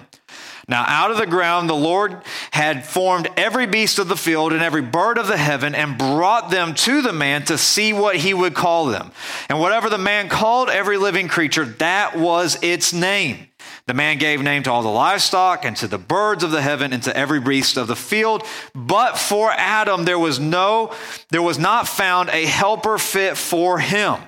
Now, 0.67 0.85
out 0.89 1.13
of 1.13 1.17
the 1.17 1.27
ground, 1.27 1.71
the 1.71 1.75
Lord 1.75 2.23
had 2.51 2.85
formed 2.85 3.29
every 3.37 3.67
beast 3.67 4.01
of 4.01 4.09
the 4.09 4.17
field 4.17 4.53
and 4.53 4.63
every 4.63 4.83
bird 4.83 5.17
of 5.17 5.29
the 5.29 5.37
heaven 5.37 5.77
and 5.77 5.97
brought 5.97 6.51
them 6.51 6.75
to 6.75 7.03
the 7.03 7.13
man 7.13 7.45
to 7.45 7.57
see 7.57 7.93
what 7.93 8.17
he 8.17 8.35
would 8.35 8.55
call 8.55 8.87
them. 8.87 9.13
And 9.49 9.61
whatever 9.61 9.89
the 9.89 9.99
man 9.99 10.29
called 10.29 10.71
every 10.71 10.97
living 10.97 11.29
creature, 11.29 11.65
that 11.65 12.19
was 12.19 12.59
its 12.63 12.93
name. 12.93 13.47
The 13.87 13.95
man 13.95 14.19
gave 14.19 14.41
name 14.43 14.63
to 14.63 14.71
all 14.71 14.83
the 14.83 14.89
livestock 14.89 15.65
and 15.65 15.77
to 15.79 15.89
the 15.89 15.99
birds 15.99 16.45
of 16.45 16.53
the 16.53 16.63
heaven 16.63 16.93
and 16.93 17.03
to 17.03 17.17
every 17.17 17.41
beast 17.41 17.77
of 17.77 17.89
the 17.89 17.97
field. 17.97 18.45
But 18.75 19.19
for 19.19 19.51
Adam, 19.51 20.05
there 20.05 20.19
was 20.19 20.39
no, 20.39 20.95
there 21.31 21.43
was 21.43 21.59
not 21.59 21.89
found 21.89 22.29
a 22.29 22.47
helper 22.47 22.99
fit 22.99 23.37
for 23.37 23.79
him. 23.79 24.21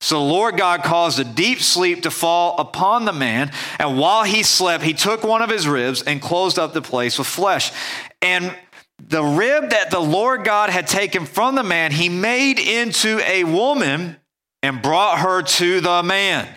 So 0.00 0.16
the 0.16 0.24
Lord 0.24 0.56
God 0.56 0.82
caused 0.82 1.18
a 1.18 1.24
deep 1.24 1.60
sleep 1.60 2.02
to 2.02 2.10
fall 2.10 2.58
upon 2.58 3.04
the 3.04 3.12
man. 3.12 3.50
And 3.78 3.98
while 3.98 4.24
he 4.24 4.42
slept, 4.42 4.84
he 4.84 4.92
took 4.92 5.22
one 5.22 5.42
of 5.42 5.50
his 5.50 5.66
ribs 5.66 6.02
and 6.02 6.20
closed 6.20 6.58
up 6.58 6.72
the 6.72 6.82
place 6.82 7.18
with 7.18 7.26
flesh. 7.26 7.72
And 8.20 8.54
the 8.98 9.24
rib 9.24 9.70
that 9.70 9.90
the 9.90 10.00
Lord 10.00 10.44
God 10.44 10.70
had 10.70 10.86
taken 10.86 11.26
from 11.26 11.54
the 11.54 11.62
man, 11.62 11.92
he 11.92 12.08
made 12.08 12.58
into 12.58 13.18
a 13.20 13.44
woman 13.44 14.16
and 14.62 14.80
brought 14.80 15.18
her 15.18 15.42
to 15.42 15.80
the 15.80 16.02
man. 16.02 16.48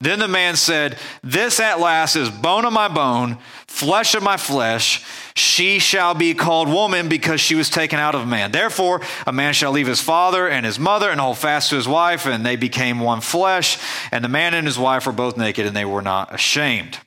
Then 0.00 0.18
the 0.18 0.28
man 0.28 0.56
said, 0.56 0.98
This 1.22 1.58
at 1.58 1.80
last 1.80 2.16
is 2.16 2.28
bone 2.28 2.66
of 2.66 2.72
my 2.72 2.88
bone, 2.88 3.38
flesh 3.66 4.14
of 4.14 4.22
my 4.22 4.36
flesh. 4.36 5.02
She 5.34 5.78
shall 5.78 6.14
be 6.14 6.34
called 6.34 6.68
woman 6.68 7.08
because 7.08 7.40
she 7.40 7.54
was 7.54 7.70
taken 7.70 7.98
out 7.98 8.14
of 8.14 8.28
man. 8.28 8.52
Therefore, 8.52 9.00
a 9.26 9.32
man 9.32 9.54
shall 9.54 9.72
leave 9.72 9.86
his 9.86 10.02
father 10.02 10.48
and 10.48 10.66
his 10.66 10.78
mother 10.78 11.10
and 11.10 11.18
hold 11.18 11.38
fast 11.38 11.70
to 11.70 11.76
his 11.76 11.88
wife, 11.88 12.26
and 12.26 12.44
they 12.44 12.56
became 12.56 13.00
one 13.00 13.22
flesh. 13.22 13.78
And 14.12 14.22
the 14.22 14.28
man 14.28 14.52
and 14.52 14.66
his 14.66 14.78
wife 14.78 15.06
were 15.06 15.12
both 15.12 15.38
naked, 15.38 15.66
and 15.66 15.74
they 15.74 15.84
were 15.86 16.02
not 16.02 16.34
ashamed. 16.34 16.98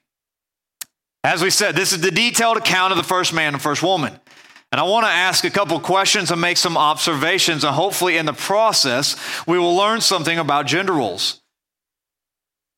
As 1.23 1.43
we 1.43 1.51
said, 1.51 1.75
this 1.75 1.91
is 1.91 2.01
the 2.01 2.11
detailed 2.11 2.57
account 2.57 2.91
of 2.91 2.97
the 2.97 3.03
first 3.03 3.33
man 3.33 3.53
and 3.53 3.61
first 3.61 3.83
woman. 3.83 4.19
And 4.71 4.79
I 4.79 4.83
want 4.83 5.05
to 5.05 5.11
ask 5.11 5.43
a 5.43 5.49
couple 5.49 5.79
questions 5.79 6.31
and 6.31 6.41
make 6.41 6.57
some 6.57 6.77
observations, 6.77 7.63
and 7.63 7.75
hopefully, 7.75 8.17
in 8.17 8.25
the 8.25 8.33
process, 8.33 9.15
we 9.45 9.59
will 9.59 9.75
learn 9.75 10.01
something 10.01 10.39
about 10.39 10.65
gender 10.65 10.93
roles. 10.93 11.38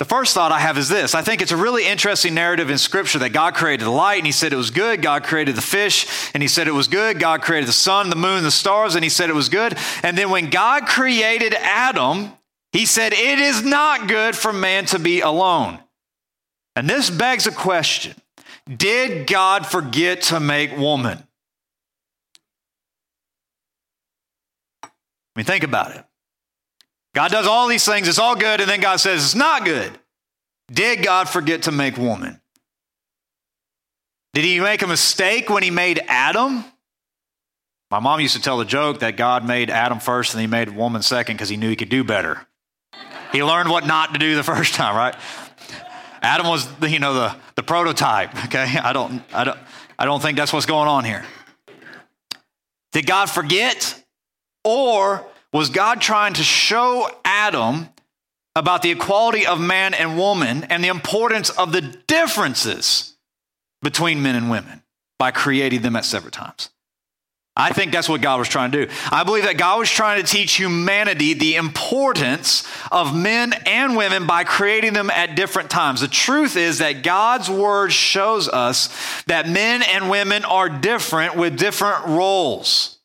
The 0.02 0.06
first 0.06 0.34
thought 0.34 0.52
I 0.52 0.58
have 0.58 0.80
is 0.80 0.90
this 0.90 1.14
I 1.14 1.22
think 1.22 1.44
it's 1.44 1.52
a 1.52 1.56
really 1.56 1.86
interesting 1.86 2.34
narrative 2.34 2.72
in 2.72 2.80
Scripture 2.80 3.20
that 3.20 3.34
God 3.34 3.54
created 3.54 3.86
the 3.86 3.92
light 3.92 4.18
and 4.18 4.26
He 4.26 4.32
said 4.32 4.52
it 4.52 4.56
was 4.56 4.72
good. 4.72 5.04
God 5.04 5.24
created 5.24 5.56
the 5.56 5.62
fish 5.62 6.32
and 6.34 6.42
He 6.42 6.50
said 6.50 6.68
it 6.68 6.74
was 6.74 6.88
good. 6.88 7.20
God 7.20 7.44
created 7.44 7.70
the 7.70 7.74
sun, 7.74 8.10
the 8.10 8.16
moon, 8.16 8.42
the 8.42 8.50
stars, 8.50 8.96
and 8.96 9.04
He 9.04 9.12
said 9.12 9.30
it 9.30 9.36
was 9.36 9.48
good. 9.48 9.78
And 10.02 10.18
then 10.18 10.32
when 10.32 10.50
God 10.50 10.88
created 10.88 11.54
Adam, 11.54 12.32
He 12.72 12.88
said, 12.88 13.14
It 13.14 13.38
is 13.38 13.64
not 13.64 14.08
good 14.08 14.36
for 14.36 14.52
man 14.52 14.88
to 14.88 14.98
be 14.98 15.22
alone. 15.22 15.78
And 16.76 16.90
this 16.90 17.12
begs 17.12 17.46
a 17.46 17.52
question 17.52 18.16
Did 18.76 19.28
God 19.28 19.68
forget 19.68 20.24
to 20.24 20.40
make 20.40 20.76
woman? 20.76 21.22
I 24.84 24.90
mean, 25.36 25.46
think 25.46 25.64
about 25.64 25.96
it. 25.96 26.04
God 27.14 27.32
does 27.32 27.48
all 27.48 27.68
these 27.68 27.86
things, 27.86 28.08
it's 28.08 28.20
all 28.20 28.36
good, 28.36 28.62
and 28.62 28.70
then 28.70 28.80
God 28.80 28.98
says 28.98 29.24
it's 29.24 29.36
not 29.36 29.66
good. 29.66 29.92
Did 30.72 31.04
God 31.04 31.28
forget 31.28 31.64
to 31.64 31.72
make 31.72 31.98
woman? 31.98 32.40
Did 34.34 34.46
he 34.46 34.60
make 34.62 34.82
a 34.82 34.88
mistake 34.88 35.50
when 35.50 35.62
he 35.62 35.72
made 35.72 36.02
Adam? 36.08 36.64
My 37.90 38.00
mom 38.00 38.22
used 38.22 38.38
to 38.38 38.42
tell 38.42 38.58
the 38.58 38.66
joke 38.66 39.00
that 39.00 39.18
God 39.18 39.46
made 39.46 39.70
Adam 39.70 40.00
first 40.00 40.34
and 40.34 40.40
he 40.40 40.48
made 40.48 40.70
woman 40.70 41.02
second 41.02 41.36
because 41.36 41.50
he 41.50 41.58
knew 41.58 41.70
he 41.70 41.76
could 41.76 41.90
do 41.90 42.06
better. 42.06 42.48
He 43.34 43.44
learned 43.44 43.70
what 43.70 43.86
not 43.86 44.14
to 44.14 44.20
do 44.20 44.36
the 44.36 44.44
first 44.56 44.76
time, 44.76 44.96
right? 44.96 45.16
Adam 46.22 46.48
was, 46.48 46.68
you 46.82 47.00
know, 47.00 47.14
the, 47.14 47.36
the 47.56 47.64
prototype. 47.64 48.46
Okay, 48.46 48.78
I 48.82 48.94
don't, 48.94 49.22
I 49.34 49.44
don't, 49.44 49.60
I 50.00 50.06
don't 50.06 50.22
think 50.22 50.38
that's 50.38 50.54
what's 50.54 50.66
going 50.66 50.88
on 50.88 51.04
here. 51.04 51.26
Did 52.94 53.06
God 53.06 53.30
forget? 53.30 53.98
Or 54.64 55.26
was 55.54 55.70
God 55.70 56.02
trying 56.02 56.34
to 56.34 56.44
show 56.44 57.10
Adam 57.26 57.90
about 58.56 58.82
the 58.82 58.92
equality 58.92 59.46
of 59.46 59.60
man 59.60 59.94
and 59.94 60.18
woman 60.18 60.66
and 60.66 60.84
the 60.84 60.88
importance 60.88 61.50
of 61.50 61.72
the 61.72 61.82
differences 61.82 63.16
between 63.82 64.22
men 64.22 64.36
and 64.36 64.50
women 64.50 64.84
by 65.20 65.32
creating 65.32 65.82
them 65.82 65.96
at 65.96 66.06
separate 66.06 66.34
times? 66.34 66.70
I 67.56 67.74
think 67.74 67.92
that's 67.92 68.08
what 68.08 68.22
God 68.22 68.40
was 68.40 68.48
trying 68.48 68.72
to 68.72 68.86
do. 68.86 68.94
I 69.12 69.26
believe 69.26 69.44
that 69.44 69.58
God 69.58 69.80
was 69.80 69.90
trying 69.90 70.24
to 70.24 70.28
teach 70.28 70.54
humanity 70.54 71.34
the 71.34 71.58
importance 71.58 72.66
of 72.92 73.14
men 73.16 73.54
and 73.66 73.98
women 73.98 74.26
by 74.26 74.46
creating 74.46 74.94
them 74.94 75.10
at 75.10 75.36
different 75.36 75.70
times. 75.70 76.00
The 76.00 76.08
truth 76.08 76.56
is 76.56 76.78
that 76.78 77.04
God's 77.04 77.50
word 77.50 77.92
shows 77.92 78.48
us 78.48 78.88
that 79.26 79.50
men 79.50 79.84
and 79.84 80.10
women 80.10 80.46
are 80.46 80.70
different 80.70 81.36
with 81.36 81.58
different 81.58 82.06
roles. 82.08 83.01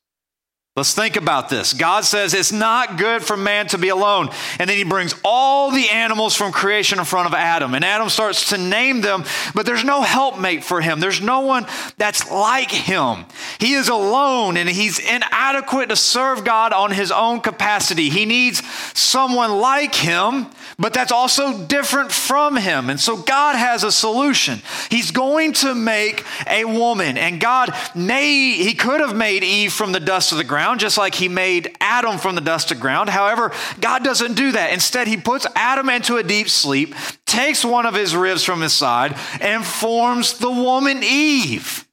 Let's 0.77 0.93
think 0.93 1.17
about 1.17 1.49
this. 1.49 1.73
God 1.73 2.05
says 2.05 2.35
it's 2.35 2.53
not 2.53 2.99
good 2.99 3.23
for 3.23 3.35
man 3.35 3.67
to 3.69 3.79
be 3.79 3.89
alone. 3.89 4.29
And 4.59 4.69
then 4.69 4.77
he 4.77 4.85
brings 4.85 5.15
all 5.25 5.71
the 5.71 5.89
animals 5.89 6.35
from 6.35 6.53
creation 6.53 6.99
in 6.99 7.07
front 7.07 7.27
of 7.27 7.33
Adam. 7.33 7.75
And 7.75 7.83
Adam 7.83 8.11
starts 8.11 8.51
to 8.51 8.59
name 8.59 9.01
them, 9.01 9.25
but 9.55 9.65
there's 9.65 9.85
no 9.85 10.03
helpmate 10.03 10.65
for 10.65 10.83
him. 10.83 11.01
There's 11.01 11.23
no 11.23 11.41
one 11.41 11.65
that's 11.97 12.31
like 12.31 12.71
him. 12.71 13.25
He 13.59 13.73
is 13.73 13.89
alone 13.89 14.59
and 14.59 14.69
he's 14.69 14.99
inadequate 14.99 15.89
to 15.89 15.97
serve 15.97 16.45
God 16.45 16.75
on 16.75 16.91
his 16.91 17.11
own 17.11 17.41
capacity. 17.41 18.11
He 18.11 18.27
needs 18.27 18.63
someone 18.93 19.53
like 19.53 19.95
him, 19.95 20.45
but 20.79 20.93
that's 20.93 21.11
also 21.11 21.65
different 21.65 22.13
from 22.13 22.55
him. 22.55 22.91
And 22.91 23.01
so 23.01 23.17
God 23.17 23.57
has 23.57 23.83
a 23.83 23.91
solution. 23.91 24.61
He's 24.91 25.11
going 25.11 25.55
to 25.55 25.75
make 25.75 26.27
a 26.47 26.67
woman. 26.67 27.17
And 27.17 27.41
God 27.41 27.71
may, 27.95 28.53
he 28.53 28.75
could 28.75 29.01
have 29.01 29.17
made 29.17 29.43
Eve 29.43 29.73
from 29.73 29.93
the 29.93 30.01
dust 30.01 30.33
of 30.33 30.39
the 30.39 30.45
ground 30.45 30.66
ground, 30.67 30.81
just 30.81 30.99
like 30.99 31.15
he 31.15 31.29
made 31.29 31.77
Adam 31.81 32.19
from 32.19 32.35
the 32.35 32.41
dust 32.41 32.73
of 32.73 32.81
ground. 32.81 33.09
However, 33.09 33.53
God 33.81 34.03
doesn't 34.03 34.35
do 34.35 34.51
that. 34.53 34.73
Instead, 34.73 35.07
he 35.07 35.17
puts 35.17 35.47
Adam 35.55 35.89
into 35.89 36.17
a 36.17 36.25
deep 36.25 36.49
sleep, 36.49 36.93
takes 37.25 37.65
one 37.65 37.87
of 37.87 37.95
his 37.95 38.17
ribs 38.17 38.43
from 38.43 38.61
his 38.61 38.73
side, 38.73 39.17
and 39.41 39.65
forms 39.65 40.39
the 40.39 40.51
woman 40.51 41.05
Eve. 41.05 41.87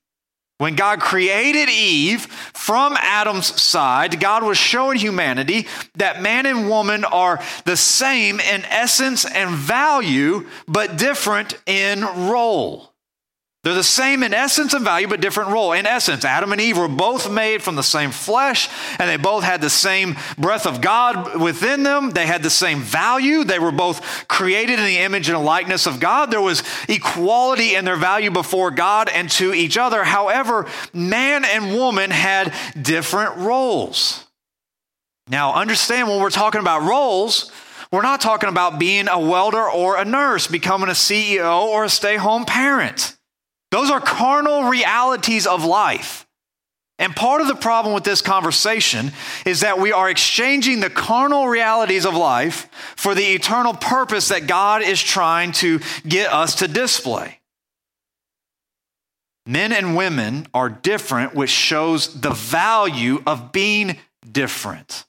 When 0.58 0.76
God 0.76 1.02
created 1.02 1.70
Eve 1.70 2.26
from 2.26 2.96
Adam's 2.98 3.62
side, 3.62 4.20
God 4.20 4.44
was 4.44 4.58
showing 4.58 4.98
humanity 4.98 5.68
that 5.96 6.24
man 6.24 6.48
and 6.48 6.68
woman 6.68 7.06
are 7.06 7.44
the 7.66 7.78
same 7.78 8.40
in 8.40 8.66
essence 8.66 9.24
and 9.24 9.52
value, 9.52 10.48
but 10.68 10.98
different 10.98 11.60
in 11.68 12.02
role. 12.02 12.93
They're 13.64 13.74
the 13.74 13.84
same 13.84 14.24
in 14.24 14.34
essence 14.34 14.74
and 14.74 14.84
value, 14.84 15.08
but 15.08 15.22
different 15.22 15.52
role. 15.52 15.72
In 15.72 15.86
essence, 15.86 16.26
Adam 16.26 16.52
and 16.52 16.60
Eve 16.60 16.78
were 16.78 16.90
both 16.90 17.32
made 17.32 17.64
from 17.64 17.76
the 17.76 17.84
same 17.84 18.12
flesh, 18.12 18.68
and 19.00 19.10
they 19.10 19.16
both 19.16 19.46
had 19.46 19.62
the 19.62 19.70
same 19.70 20.18
breath 20.38 20.68
of 20.68 20.82
God 20.82 21.40
within 21.40 21.84
them. 21.84 22.12
They 22.12 22.26
had 22.26 22.44
the 22.44 22.50
same 22.50 22.82
value. 22.82 23.46
They 23.46 23.60
were 23.60 23.72
both 23.72 24.28
created 24.28 24.80
in 24.80 24.86
the 24.86 24.98
image 24.98 25.30
and 25.30 25.46
likeness 25.46 25.88
of 25.88 26.02
God. 26.02 26.30
There 26.30 26.42
was 26.42 26.62
equality 26.90 27.76
in 27.76 27.86
their 27.86 27.96
value 27.96 28.32
before 28.32 28.70
God 28.70 29.08
and 29.08 29.30
to 29.32 29.54
each 29.54 29.78
other. 29.78 30.04
However, 30.04 30.68
man 30.92 31.46
and 31.46 31.74
woman 31.74 32.12
had 32.12 32.54
different 32.80 33.38
roles. 33.38 34.28
Now, 35.30 35.54
understand 35.54 36.10
when 36.10 36.20
we're 36.20 36.32
talking 36.32 36.60
about 36.60 36.82
roles, 36.82 37.50
we're 37.94 38.02
not 38.02 38.20
talking 38.20 38.50
about 38.50 38.78
being 38.78 39.08
a 39.08 39.18
welder 39.18 39.70
or 39.70 39.96
a 39.96 40.04
nurse, 40.04 40.48
becoming 40.48 40.90
a 40.90 40.94
CEO 40.94 41.64
or 41.64 41.86
a 41.86 41.90
stay 41.90 42.18
home 42.18 42.44
parent. 42.44 43.16
Those 43.74 43.90
are 43.90 44.00
carnal 44.00 44.66
realities 44.66 45.48
of 45.48 45.66
life. 45.66 46.28
And 47.00 47.16
part 47.16 47.42
of 47.42 47.48
the 47.48 47.56
problem 47.56 47.96
with 47.96 48.04
this 48.04 48.22
conversation 48.22 49.12
is 49.48 49.62
that 49.62 49.80
we 49.80 49.92
are 49.92 50.12
exchanging 50.12 50.80
the 50.80 50.92
carnal 50.92 51.48
realities 51.48 52.06
of 52.06 52.14
life 52.14 52.70
for 52.96 53.16
the 53.16 53.34
eternal 53.34 53.74
purpose 53.74 54.28
that 54.28 54.46
God 54.46 54.84
is 54.84 55.02
trying 55.02 55.54
to 55.54 55.80
get 56.08 56.32
us 56.32 56.54
to 56.58 56.68
display. 56.68 57.40
Men 59.48 59.72
and 59.72 59.98
women 59.98 60.46
are 60.54 60.70
different, 60.70 61.34
which 61.34 61.50
shows 61.50 62.22
the 62.22 62.30
value 62.30 63.24
of 63.26 63.52
being 63.52 63.98
different. 64.32 65.06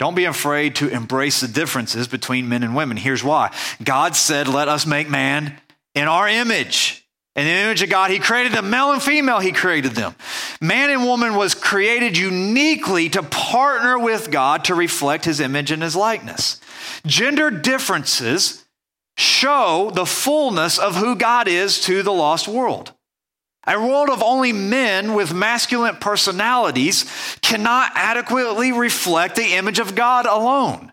Don't 0.00 0.16
be 0.16 0.24
afraid 0.24 0.74
to 0.74 0.88
embrace 0.88 1.42
the 1.42 1.46
differences 1.48 2.08
between 2.08 2.48
men 2.48 2.64
and 2.64 2.74
women. 2.74 2.96
Here's 2.96 3.22
why 3.22 3.54
God 3.84 4.16
said, 4.16 4.48
Let 4.48 4.66
us 4.66 4.84
make 4.84 5.08
man 5.08 5.56
in 5.94 6.08
our 6.08 6.26
image. 6.28 7.05
In 7.36 7.44
the 7.44 7.50
image 7.50 7.82
of 7.82 7.90
God, 7.90 8.10
He 8.10 8.18
created 8.18 8.52
them, 8.52 8.70
male 8.70 8.92
and 8.92 9.02
female, 9.02 9.40
He 9.40 9.52
created 9.52 9.92
them. 9.92 10.14
Man 10.60 10.88
and 10.88 11.04
woman 11.04 11.36
was 11.36 11.54
created 11.54 12.16
uniquely 12.16 13.10
to 13.10 13.22
partner 13.22 13.98
with 13.98 14.30
God 14.30 14.64
to 14.64 14.74
reflect 14.74 15.26
His 15.26 15.38
image 15.38 15.70
and 15.70 15.82
His 15.82 15.94
likeness. 15.94 16.58
Gender 17.04 17.50
differences 17.50 18.64
show 19.18 19.90
the 19.94 20.06
fullness 20.06 20.78
of 20.78 20.96
who 20.96 21.14
God 21.14 21.46
is 21.46 21.80
to 21.82 22.02
the 22.02 22.12
lost 22.12 22.48
world. 22.48 22.92
A 23.66 23.78
world 23.78 24.08
of 24.08 24.22
only 24.22 24.52
men 24.52 25.14
with 25.14 25.34
masculine 25.34 25.96
personalities 25.96 27.04
cannot 27.42 27.92
adequately 27.94 28.72
reflect 28.72 29.36
the 29.36 29.54
image 29.56 29.78
of 29.78 29.94
God 29.94 30.24
alone. 30.24 30.92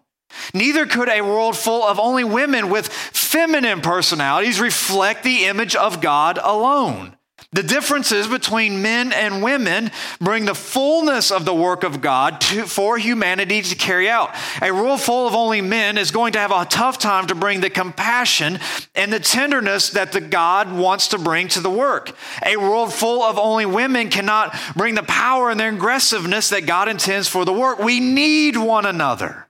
Neither 0.53 0.85
could 0.85 1.09
a 1.09 1.21
world 1.21 1.57
full 1.57 1.83
of 1.83 1.99
only 1.99 2.23
women 2.23 2.69
with 2.69 2.87
feminine 2.87 3.81
personalities 3.81 4.59
reflect 4.59 5.23
the 5.23 5.45
image 5.45 5.75
of 5.75 6.01
God 6.01 6.39
alone. 6.41 7.15
The 7.53 7.63
differences 7.63 8.27
between 8.27 8.81
men 8.81 9.13
and 9.13 9.43
women 9.43 9.91
bring 10.19 10.45
the 10.45 10.55
fullness 10.55 11.31
of 11.31 11.45
the 11.45 11.53
work 11.53 11.83
of 11.83 12.01
God 12.01 12.41
to, 12.41 12.65
for 12.65 12.97
humanity 12.97 13.61
to 13.61 13.75
carry 13.75 14.09
out. 14.09 14.33
A 14.61 14.71
world 14.71 15.01
full 15.01 15.27
of 15.27 15.35
only 15.35 15.61
men 15.61 15.99
is 15.99 16.09
going 16.09 16.33
to 16.33 16.39
have 16.39 16.51
a 16.51 16.65
tough 16.65 16.97
time 16.97 17.27
to 17.27 17.35
bring 17.35 17.61
the 17.61 17.69
compassion 17.69 18.59
and 18.95 19.13
the 19.13 19.19
tenderness 19.19 19.91
that 19.91 20.13
the 20.13 20.21
God 20.21 20.73
wants 20.73 21.09
to 21.09 21.19
bring 21.19 21.47
to 21.49 21.59
the 21.59 21.69
work. 21.69 22.15
A 22.43 22.57
world 22.57 22.91
full 22.91 23.21
of 23.21 23.37
only 23.37 23.67
women 23.67 24.09
cannot 24.09 24.55
bring 24.75 24.95
the 24.95 25.03
power 25.03 25.51
and 25.51 25.59
the 25.59 25.69
aggressiveness 25.69 26.49
that 26.49 26.65
God 26.65 26.89
intends 26.89 27.27
for 27.27 27.45
the 27.45 27.53
work. 27.53 27.77
We 27.77 27.99
need 27.99 28.57
one 28.57 28.87
another. 28.87 29.47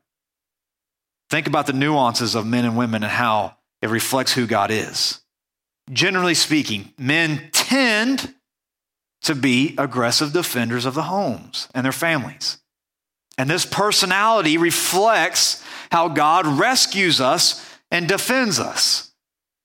Think 1.33 1.47
about 1.47 1.65
the 1.65 1.73
nuances 1.73 2.35
of 2.35 2.45
men 2.45 2.63
and 2.63 2.77
women 2.77 3.01
and 3.01 3.11
how 3.11 3.57
it 3.81 3.89
reflects 3.89 4.33
who 4.33 4.45
God 4.45 4.69
is. 4.69 5.19
Generally 5.91 6.35
speaking, 6.35 6.93
men 6.95 7.49
tend 7.51 8.35
to 9.23 9.33
be 9.33 9.73
aggressive 9.79 10.31
defenders 10.31 10.85
of 10.85 10.93
the 10.93 11.01
homes 11.01 11.69
and 11.73 11.83
their 11.83 11.91
families. 11.91 12.59
And 13.35 13.49
this 13.49 13.65
personality 13.65 14.59
reflects 14.59 15.63
how 15.89 16.07
God 16.07 16.45
rescues 16.45 17.19
us 17.19 17.67
and 17.89 18.07
defends 18.07 18.59
us. 18.59 19.11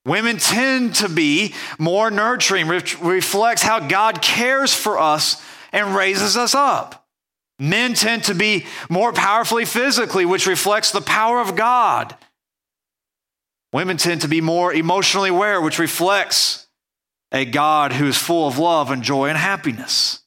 Women 0.07 0.38
tend 0.38 0.94
to 0.94 1.09
be 1.11 1.52
more 1.78 2.11
nurturing, 2.11 2.68
which 2.68 2.98
reflects 2.98 3.61
how 3.61 3.78
God 3.78 4.22
cares 4.22 4.72
for 4.72 4.98
us 4.98 5.37
and 5.70 5.94
raises 5.94 6.35
us 6.35 6.54
up. 6.54 7.08
Men 7.59 7.94
tend 7.94 8.25
to 8.25 8.35
be 8.35 8.66
more 8.88 9.12
powerfully 9.12 9.64
physically, 9.64 10.25
which 10.25 10.47
reflects 10.47 10.92
the 10.92 11.01
power 11.01 11.40
of 11.40 11.57
God. 11.57 12.14
Women 13.73 13.97
tend 13.97 14.21
to 14.23 14.29
be 14.29 14.40
more 14.40 14.73
emotionally 14.73 15.31
aware, 15.31 15.61
which 15.61 15.79
reflects 15.79 16.66
a 17.33 17.44
God 17.44 17.92
who 17.92 18.07
is 18.07 18.16
full 18.16 18.47
of 18.49 18.59
love 18.59 18.90
and 18.90 19.03
joy 19.03 19.29
and 19.29 19.37
happiness. 19.37 20.21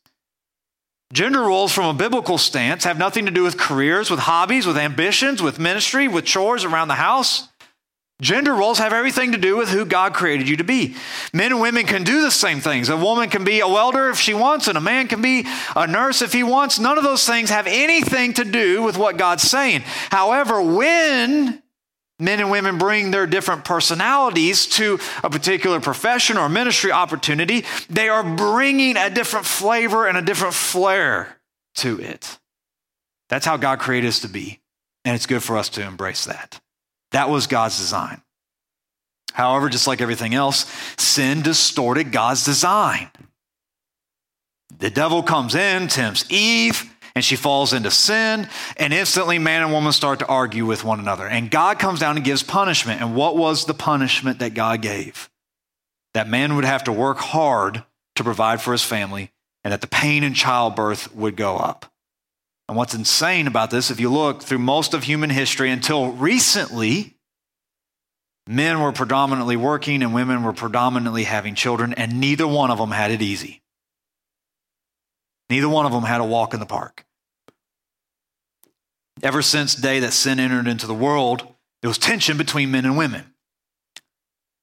Gender 1.13 1.41
roles 1.41 1.73
from 1.73 1.93
a 1.93 1.97
biblical 1.97 2.37
stance 2.37 2.83
have 2.83 2.97
nothing 2.97 3.25
to 3.25 3.31
do 3.31 3.43
with 3.43 3.57
careers, 3.57 4.09
with 4.09 4.21
hobbies, 4.21 4.65
with 4.65 4.77
ambitions, 4.77 5.41
with 5.41 5.59
ministry, 5.59 6.07
with 6.07 6.25
chores 6.25 6.63
around 6.63 6.87
the 6.87 6.95
house. 6.95 7.49
Gender 8.21 8.53
roles 8.53 8.77
have 8.77 8.93
everything 8.93 9.31
to 9.31 9.37
do 9.39 9.57
with 9.57 9.69
who 9.69 9.83
God 9.83 10.13
created 10.13 10.47
you 10.47 10.57
to 10.57 10.63
be. 10.63 10.95
Men 11.33 11.51
and 11.51 11.59
women 11.59 11.87
can 11.87 12.03
do 12.03 12.21
the 12.21 12.29
same 12.29 12.61
things. 12.61 12.87
A 12.87 12.95
woman 12.95 13.29
can 13.29 13.43
be 13.43 13.61
a 13.61 13.67
welder 13.67 14.09
if 14.09 14.19
she 14.19 14.35
wants, 14.35 14.67
and 14.67 14.77
a 14.77 14.81
man 14.81 15.07
can 15.07 15.23
be 15.23 15.47
a 15.75 15.87
nurse 15.87 16.21
if 16.21 16.31
he 16.31 16.43
wants. 16.43 16.77
None 16.77 16.99
of 16.99 17.03
those 17.03 17.25
things 17.25 17.49
have 17.49 17.65
anything 17.65 18.33
to 18.35 18.45
do 18.45 18.83
with 18.83 18.95
what 18.95 19.17
God's 19.17 19.41
saying. 19.41 19.81
However, 20.11 20.61
when 20.61 21.63
men 22.19 22.39
and 22.39 22.51
women 22.51 22.77
bring 22.77 23.09
their 23.09 23.25
different 23.25 23.65
personalities 23.65 24.67
to 24.67 24.99
a 25.23 25.29
particular 25.29 25.79
profession 25.79 26.37
or 26.37 26.47
ministry 26.47 26.91
opportunity, 26.91 27.65
they 27.89 28.07
are 28.07 28.23
bringing 28.23 28.97
a 28.97 29.09
different 29.09 29.47
flavor 29.47 30.07
and 30.07 30.15
a 30.15 30.21
different 30.21 30.53
flair 30.53 31.39
to 31.73 31.99
it. 31.99 32.37
That's 33.29 33.47
how 33.47 33.57
God 33.57 33.79
created 33.79 34.09
us 34.09 34.19
to 34.19 34.29
be, 34.29 34.59
and 35.03 35.15
it's 35.15 35.25
good 35.25 35.41
for 35.41 35.57
us 35.57 35.69
to 35.69 35.81
embrace 35.81 36.25
that. 36.25 36.60
That 37.11 37.29
was 37.29 37.47
God's 37.47 37.77
design. 37.77 38.21
However, 39.33 39.69
just 39.69 39.87
like 39.87 40.01
everything 40.01 40.33
else, 40.33 40.71
sin 40.97 41.41
distorted 41.41 42.11
God's 42.11 42.43
design. 42.43 43.09
The 44.79 44.89
devil 44.89 45.23
comes 45.23 45.55
in, 45.55 45.87
tempts 45.87 46.25
Eve, 46.29 46.91
and 47.15 47.23
she 47.23 47.35
falls 47.35 47.73
into 47.73 47.91
sin, 47.91 48.47
and 48.77 48.93
instantly 48.93 49.37
man 49.37 49.63
and 49.63 49.71
woman 49.71 49.91
start 49.91 50.19
to 50.19 50.27
argue 50.27 50.65
with 50.65 50.83
one 50.83 50.99
another. 50.99 51.27
And 51.27 51.51
God 51.51 51.79
comes 51.79 51.99
down 51.99 52.15
and 52.15 52.25
gives 52.25 52.43
punishment. 52.43 53.01
And 53.01 53.15
what 53.15 53.37
was 53.37 53.65
the 53.65 53.73
punishment 53.73 54.39
that 54.39 54.53
God 54.53 54.81
gave? 54.81 55.29
That 56.13 56.29
man 56.29 56.55
would 56.55 56.65
have 56.65 56.85
to 56.85 56.91
work 56.91 57.17
hard 57.17 57.83
to 58.15 58.23
provide 58.23 58.61
for 58.61 58.71
his 58.71 58.83
family 58.83 59.31
and 59.63 59.71
that 59.71 59.81
the 59.81 59.87
pain 59.87 60.23
in 60.23 60.33
childbirth 60.33 61.13
would 61.13 61.35
go 61.35 61.57
up. 61.57 61.91
And 62.71 62.77
what's 62.77 62.93
insane 62.93 63.47
about 63.47 63.69
this, 63.69 63.91
if 63.91 63.99
you 63.99 64.09
look 64.09 64.43
through 64.43 64.59
most 64.59 64.93
of 64.93 65.03
human 65.03 65.29
history 65.29 65.71
until 65.71 66.13
recently, 66.13 67.17
men 68.47 68.79
were 68.79 68.93
predominantly 68.93 69.57
working 69.57 70.01
and 70.01 70.13
women 70.13 70.41
were 70.41 70.53
predominantly 70.53 71.25
having 71.25 71.53
children, 71.53 71.93
and 71.95 72.21
neither 72.21 72.47
one 72.47 72.71
of 72.71 72.77
them 72.77 72.91
had 72.91 73.11
it 73.11 73.21
easy. 73.21 73.61
Neither 75.49 75.67
one 75.67 75.85
of 75.85 75.91
them 75.91 76.03
had 76.03 76.21
a 76.21 76.23
walk 76.23 76.53
in 76.53 76.61
the 76.61 76.65
park. 76.65 77.05
Ever 79.21 79.41
since 79.41 79.75
the 79.75 79.81
day 79.81 79.99
that 79.99 80.13
sin 80.13 80.39
entered 80.39 80.69
into 80.69 80.87
the 80.87 80.93
world, 80.93 81.45
there 81.81 81.89
was 81.89 81.97
tension 81.97 82.37
between 82.37 82.71
men 82.71 82.85
and 82.85 82.97
women. 82.97 83.30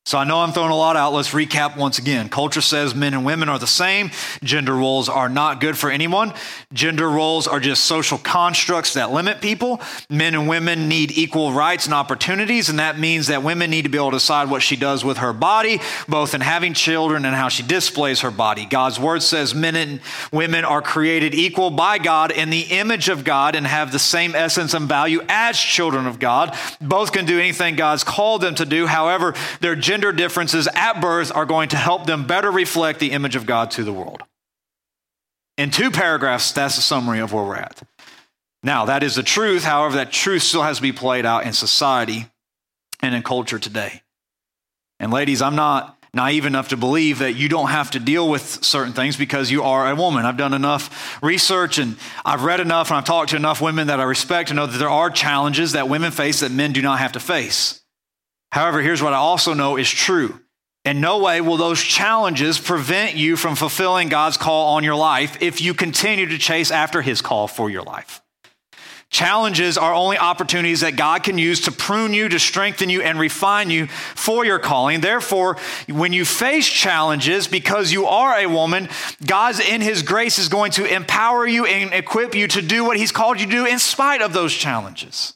So 0.04 0.16
I 0.16 0.24
know 0.24 0.38
I'm 0.38 0.52
throwing 0.52 0.70
a 0.70 0.76
lot 0.76 0.96
out. 0.96 1.12
Let's 1.12 1.32
recap 1.32 1.76
once 1.76 1.98
again. 1.98 2.30
Culture 2.30 2.62
says 2.62 2.94
men 2.94 3.12
and 3.12 3.26
women 3.26 3.50
are 3.50 3.58
the 3.58 3.66
same. 3.66 4.10
Gender 4.42 4.74
roles 4.74 5.10
are 5.10 5.28
not 5.28 5.60
good 5.60 5.76
for 5.76 5.90
anyone. 5.90 6.32
Gender 6.72 7.10
roles 7.10 7.46
are 7.46 7.60
just 7.60 7.84
social 7.84 8.16
constructs 8.16 8.94
that 8.94 9.12
limit 9.12 9.42
people. 9.42 9.82
Men 10.08 10.34
and 10.34 10.48
women 10.48 10.88
need 10.88 11.10
equal 11.10 11.52
rights 11.52 11.84
and 11.84 11.92
opportunities, 11.92 12.70
and 12.70 12.78
that 12.78 12.98
means 12.98 13.26
that 13.26 13.42
women 13.42 13.68
need 13.68 13.82
to 13.82 13.90
be 13.90 13.98
able 13.98 14.12
to 14.12 14.16
decide 14.16 14.48
what 14.48 14.62
she 14.62 14.76
does 14.76 15.04
with 15.04 15.18
her 15.18 15.34
body, 15.34 15.78
both 16.08 16.32
in 16.32 16.40
having 16.40 16.72
children 16.72 17.26
and 17.26 17.36
how 17.36 17.50
she 17.50 17.62
displays 17.62 18.22
her 18.22 18.30
body. 18.30 18.64
God's 18.64 18.98
word 18.98 19.22
says 19.22 19.54
men 19.54 19.76
and 19.76 20.00
women 20.32 20.64
are 20.64 20.80
created 20.80 21.34
equal 21.34 21.68
by 21.68 21.98
God 21.98 22.30
in 22.30 22.48
the 22.48 22.62
image 22.62 23.10
of 23.10 23.24
God 23.24 23.54
and 23.54 23.66
have 23.66 23.92
the 23.92 23.98
same 23.98 24.34
essence 24.34 24.72
and 24.72 24.88
value 24.88 25.20
as 25.28 25.58
children 25.58 26.06
of 26.06 26.18
God. 26.18 26.56
Both 26.80 27.12
can 27.12 27.26
do 27.26 27.38
anything 27.38 27.76
God's 27.76 28.04
called 28.04 28.40
them 28.40 28.54
to 28.54 28.64
do. 28.64 28.86
However, 28.86 29.34
their 29.60 29.76
gender 29.76 29.97
gender 29.98 30.12
differences 30.12 30.68
at 30.74 31.00
birth 31.00 31.34
are 31.34 31.44
going 31.44 31.68
to 31.70 31.76
help 31.76 32.06
them 32.06 32.24
better 32.24 32.52
reflect 32.52 33.00
the 33.00 33.10
image 33.10 33.34
of 33.34 33.46
God 33.46 33.72
to 33.72 33.82
the 33.82 33.92
world. 33.92 34.22
In 35.56 35.72
two 35.72 35.90
paragraphs, 35.90 36.52
that's 36.52 36.78
a 36.78 36.80
summary 36.80 37.18
of 37.18 37.32
where 37.32 37.42
we're 37.42 37.56
at. 37.56 37.82
Now, 38.62 38.84
that 38.84 39.02
is 39.02 39.16
the 39.16 39.24
truth. 39.24 39.64
However, 39.64 39.96
that 39.96 40.12
truth 40.12 40.44
still 40.44 40.62
has 40.62 40.76
to 40.76 40.82
be 40.82 40.92
played 40.92 41.26
out 41.26 41.46
in 41.46 41.52
society 41.52 42.26
and 43.02 43.12
in 43.12 43.24
culture 43.24 43.58
today. 43.58 44.02
And, 45.00 45.12
ladies, 45.12 45.42
I'm 45.42 45.56
not 45.56 45.98
naive 46.14 46.46
enough 46.46 46.68
to 46.68 46.76
believe 46.76 47.18
that 47.18 47.32
you 47.32 47.48
don't 47.48 47.70
have 47.70 47.90
to 47.90 47.98
deal 47.98 48.30
with 48.30 48.64
certain 48.64 48.92
things 48.92 49.16
because 49.16 49.50
you 49.50 49.64
are 49.64 49.90
a 49.90 49.96
woman. 49.96 50.24
I've 50.24 50.36
done 50.36 50.54
enough 50.54 51.20
research 51.24 51.78
and 51.78 51.96
I've 52.24 52.44
read 52.44 52.60
enough 52.60 52.90
and 52.90 52.98
I've 52.98 53.04
talked 53.04 53.30
to 53.30 53.36
enough 53.36 53.60
women 53.60 53.88
that 53.88 53.98
I 53.98 54.04
respect 54.04 54.50
to 54.50 54.54
know 54.54 54.66
that 54.66 54.78
there 54.78 54.88
are 54.88 55.10
challenges 55.10 55.72
that 55.72 55.88
women 55.88 56.12
face 56.12 56.38
that 56.40 56.52
men 56.52 56.72
do 56.72 56.82
not 56.82 57.00
have 57.00 57.12
to 57.12 57.20
face. 57.20 57.82
However, 58.52 58.80
here's 58.80 59.02
what 59.02 59.12
I 59.12 59.16
also 59.16 59.54
know 59.54 59.76
is 59.76 59.90
true. 59.90 60.40
In 60.84 61.00
no 61.00 61.18
way 61.18 61.40
will 61.40 61.56
those 61.56 61.82
challenges 61.82 62.58
prevent 62.58 63.14
you 63.14 63.36
from 63.36 63.56
fulfilling 63.56 64.08
God's 64.08 64.36
call 64.36 64.76
on 64.76 64.84
your 64.84 64.94
life 64.94 65.42
if 65.42 65.60
you 65.60 65.74
continue 65.74 66.26
to 66.28 66.38
chase 66.38 66.70
after 66.70 67.02
his 67.02 67.20
call 67.20 67.46
for 67.46 67.68
your 67.68 67.82
life. 67.82 68.22
Challenges 69.10 69.78
are 69.78 69.94
only 69.94 70.18
opportunities 70.18 70.80
that 70.80 70.96
God 70.96 71.22
can 71.22 71.38
use 71.38 71.62
to 71.62 71.72
prune 71.72 72.12
you, 72.12 72.28
to 72.28 72.38
strengthen 72.38 72.90
you, 72.90 73.00
and 73.00 73.18
refine 73.18 73.70
you 73.70 73.86
for 73.86 74.44
your 74.44 74.58
calling. 74.58 75.00
Therefore, 75.00 75.56
when 75.88 76.12
you 76.12 76.26
face 76.26 76.68
challenges 76.68 77.48
because 77.48 77.90
you 77.90 78.04
are 78.04 78.38
a 78.38 78.46
woman, 78.46 78.88
God, 79.24 79.58
in 79.60 79.80
His 79.80 80.02
grace, 80.02 80.38
is 80.38 80.48
going 80.48 80.72
to 80.72 80.84
empower 80.84 81.46
you 81.46 81.64
and 81.64 81.94
equip 81.94 82.34
you 82.34 82.48
to 82.48 82.60
do 82.60 82.84
what 82.84 82.98
He's 82.98 83.12
called 83.12 83.40
you 83.40 83.46
to 83.46 83.52
do 83.52 83.66
in 83.66 83.78
spite 83.78 84.20
of 84.20 84.34
those 84.34 84.52
challenges. 84.52 85.34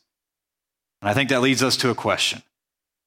And 1.01 1.09
I 1.09 1.15
think 1.15 1.31
that 1.31 1.41
leads 1.41 1.63
us 1.63 1.79
to 1.79 1.89
a 1.89 1.95
question 1.95 2.43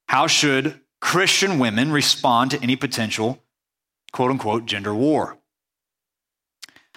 how 0.07 0.27
should 0.27 0.79
Christian 1.01 1.59
women 1.59 1.91
respond 1.91 2.51
to 2.51 2.61
any 2.61 2.75
potential 2.75 3.41
quote 4.11 4.31
unquote 4.31 4.65
gender 4.65 4.93
war? 4.93 5.37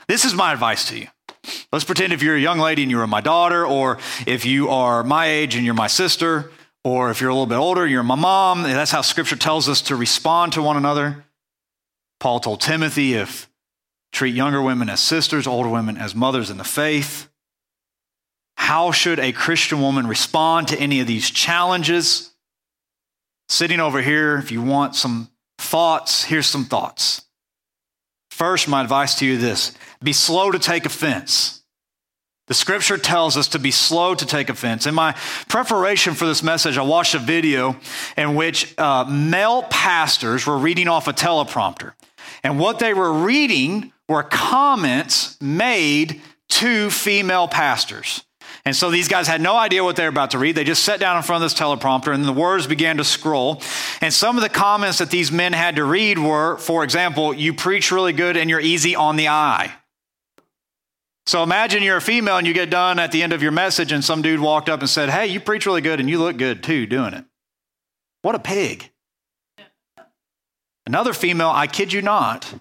This 0.07 0.25
is 0.25 0.35
my 0.35 0.53
advice 0.53 0.89
to 0.89 0.99
you. 0.99 1.09
Let's 1.73 1.85
pretend 1.85 2.13
if 2.13 2.23
you're 2.23 2.37
a 2.37 2.41
young 2.41 2.59
lady 2.59 2.83
and 2.83 2.91
you're 2.91 3.07
my 3.07 3.21
daughter, 3.21 3.65
or 3.65 3.99
if 4.27 4.45
you 4.45 4.71
are 4.71 5.05
my 5.05 5.27
age 5.27 5.55
and 5.55 5.65
you're 5.65 5.75
my 5.75 5.87
sister, 5.87 6.51
or 6.85 7.11
if 7.11 7.21
you're 7.21 7.31
a 7.31 7.35
little 7.35 7.47
bit 7.47 7.57
older, 7.57 7.87
you're 7.87 8.03
my 8.03 8.15
mom. 8.15 8.63
That's 8.63 8.91
how 8.91 9.03
scripture 9.03 9.37
tells 9.37 9.69
us 9.69 9.83
to 9.83 9.97
respond 9.97 10.55
to 10.55 10.63
one 10.63 10.77
another. 10.77 11.25
Paul 12.21 12.41
told 12.41 12.61
Timothy 12.61 13.15
if 13.15 13.49
treat 14.13 14.35
younger 14.35 14.63
women 14.63 14.89
as 14.89 15.01
sisters, 15.01 15.47
older 15.47 15.69
women 15.69 15.97
as 15.97 16.15
mothers 16.15 16.51
in 16.51 16.57
the 16.57 16.65
faith. 16.65 17.29
How 18.57 18.91
should 18.91 19.19
a 19.21 19.33
Christian 19.33 19.81
woman 19.81 20.07
respond 20.07 20.69
to 20.69 20.81
any 20.81 21.01
of 21.01 21.07
these 21.07 21.31
challenges? 21.31 22.28
Sitting 23.49 23.81
over 23.81 24.03
here, 24.03 24.37
if 24.37 24.51
you 24.51 24.63
want 24.63 24.95
some 24.95 25.31
thoughts, 25.59 26.25
here's 26.25 26.47
some 26.47 26.65
thoughts. 26.65 27.23
First, 28.31 28.69
my 28.69 28.83
advice 28.83 29.17
to 29.17 29.27
you 29.27 29.35
is 29.35 29.41
this 29.41 29.75
be 30.03 30.13
slow 30.13 30.51
to 30.51 30.59
take 30.59 30.87
offense. 30.87 31.63
The 32.47 32.55
scripture 32.55 32.97
tells 32.97 33.37
us 33.37 33.49
to 33.49 33.59
be 33.59 33.71
slow 33.71 34.15
to 34.15 34.25
take 34.25 34.49
offense. 34.49 34.87
In 34.87 34.95
my 34.95 35.15
preparation 35.49 36.15
for 36.15 36.27
this 36.27 36.43
message, 36.43 36.79
I 36.79 36.83
watched 36.83 37.15
a 37.15 37.19
video 37.19 37.77
in 38.17 38.35
which 38.37 38.75
uh, 38.79 39.05
male 39.05 39.65
pastors 39.65 40.47
were 40.47 40.57
reading 40.57 40.89
off 40.89 41.09
a 41.09 41.13
teleprompter. 41.13 41.93
And 42.43 42.59
what 42.59 42.79
they 42.79 42.95
were 42.95 43.13
reading 43.13 43.93
were 44.09 44.23
comments 44.23 45.37
made 45.43 46.23
to 46.49 46.89
female 46.91 47.49
pastors. 47.49 48.25
And 48.65 48.75
so 48.75 48.91
these 48.91 49.09
guys 49.09 49.27
had 49.27 49.41
no 49.41 49.57
idea 49.57 49.85
what 49.85 49.97
they 49.97 50.03
were 50.03 50.09
about 50.09 50.33
to 50.33 50.39
read. 50.39 50.55
They 50.55 50.65
just 50.65 50.83
sat 50.83 51.01
down 51.01 51.17
in 51.17 51.23
front 51.23 51.43
of 51.43 51.51
this 51.51 51.59
teleprompter 51.59 52.13
and 52.13 52.25
the 52.25 52.33
words 52.33 52.67
began 52.67 52.99
to 52.99 53.05
scroll. 53.05 53.63
And 54.01 54.13
some 54.13 54.37
of 54.37 54.43
the 54.43 54.49
comments 54.49 54.99
that 54.99 55.11
these 55.11 55.33
men 55.33 55.53
had 55.53 55.77
to 55.77 55.85
read 55.85 56.19
were, 56.19 56.57
for 56.59 56.85
example, 56.85 57.33
you 57.33 57.55
preach 57.55 57.91
really 57.91 58.13
good 58.13 58.37
and 58.37 58.51
you're 58.51 58.61
easy 58.61 58.95
on 58.95 59.17
the 59.17 59.29
eye. 59.29 59.73
So 61.27 61.43
imagine 61.43 61.83
you're 61.83 61.99
a 61.99 62.03
female 62.03 62.39
and 62.39 62.47
you 62.47 62.55
get 62.55 62.71
done 62.71 62.99
at 62.99 63.13
the 63.13 63.23
end 63.23 63.33
of 63.33 63.43
your 63.43 63.53
message 63.53 63.93
and 63.93 64.03
some 64.03 64.23
dude 64.23 64.41
walked 64.41 64.69
up 64.69 64.81
and 64.81 64.89
said, 64.89 65.11
Hey, 65.11 65.27
you 65.27 65.41
preach 65.41 65.67
really 65.67 65.83
good 65.83 66.01
and 66.01 66.09
you 66.09 66.19
look 66.19 66.37
good 66.37 66.63
too 66.63 66.87
doing 66.87 67.13
it. 67.13 67.25
What 68.23 68.35
a 68.35 68.39
pig. 68.39 68.91
Another 70.87 71.13
female, 71.13 71.51
I 71.51 71.67
kid 71.67 71.93
you 71.93 72.01
not, 72.01 72.55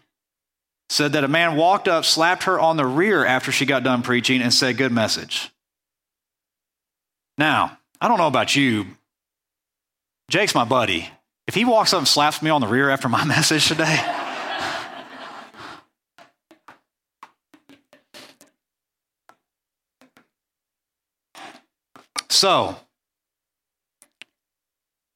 said 0.89 1.13
that 1.13 1.23
a 1.23 1.29
man 1.29 1.55
walked 1.55 1.88
up, 1.88 2.03
slapped 2.03 2.43
her 2.43 2.60
on 2.60 2.75
the 2.75 2.86
rear 2.86 3.25
after 3.25 3.53
she 3.53 3.65
got 3.65 3.83
done 3.83 4.01
preaching, 4.01 4.41
and 4.41 4.53
said, 4.53 4.75
Good 4.75 4.91
message. 4.91 5.49
Now, 7.38 7.78
I 8.02 8.08
don't 8.08 8.17
know 8.17 8.28
about 8.28 8.56
you. 8.56 8.86
Jake's 10.30 10.56
my 10.56 10.65
buddy. 10.65 11.10
If 11.47 11.56
he 11.56 11.65
walks 11.65 11.93
up 11.93 12.00
and 12.00 12.08
slaps 12.08 12.41
me 12.41 12.50
on 12.50 12.62
the 12.62 12.67
rear 12.67 12.89
after 12.89 13.08
my 13.08 13.23
message 13.26 13.67
today, 13.67 14.00
so 22.30 22.76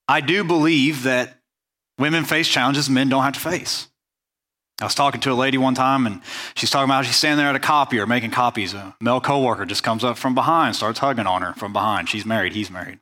I 0.08 0.22
do 0.22 0.44
believe 0.44 1.04
that 1.04 1.40
women 1.98 2.24
face 2.24 2.48
challenges 2.48 2.90
men 2.90 3.10
don't 3.10 3.24
have 3.24 3.34
to 3.34 3.40
face. 3.40 3.91
I 4.82 4.86
was 4.86 4.96
talking 4.96 5.22
to 5.22 5.32
a 5.32 5.36
lady 5.36 5.60
one 5.60 5.76
time, 5.76 6.08
and 6.08 6.22
she's 6.56 6.72
talking 6.72 6.86
about 6.86 7.06
she's 7.06 7.15
standing 7.15 7.38
there 7.38 7.50
at 7.50 7.56
a 7.56 7.60
copier 7.60 8.08
making 8.08 8.32
copies. 8.32 8.74
A 8.74 8.96
male 9.00 9.22
coworker 9.22 9.65
just 9.65 9.84
comes 9.84 10.04
up 10.04 10.17
from 10.17 10.34
behind, 10.34 10.76
starts 10.76 10.98
hugging 10.98 11.28
on 11.28 11.44
her 11.44 11.54
from 11.54 11.72
behind. 11.72 12.10
She's 12.10 12.26
married, 12.26 12.54
he's 12.54 12.72
married. 12.72 13.00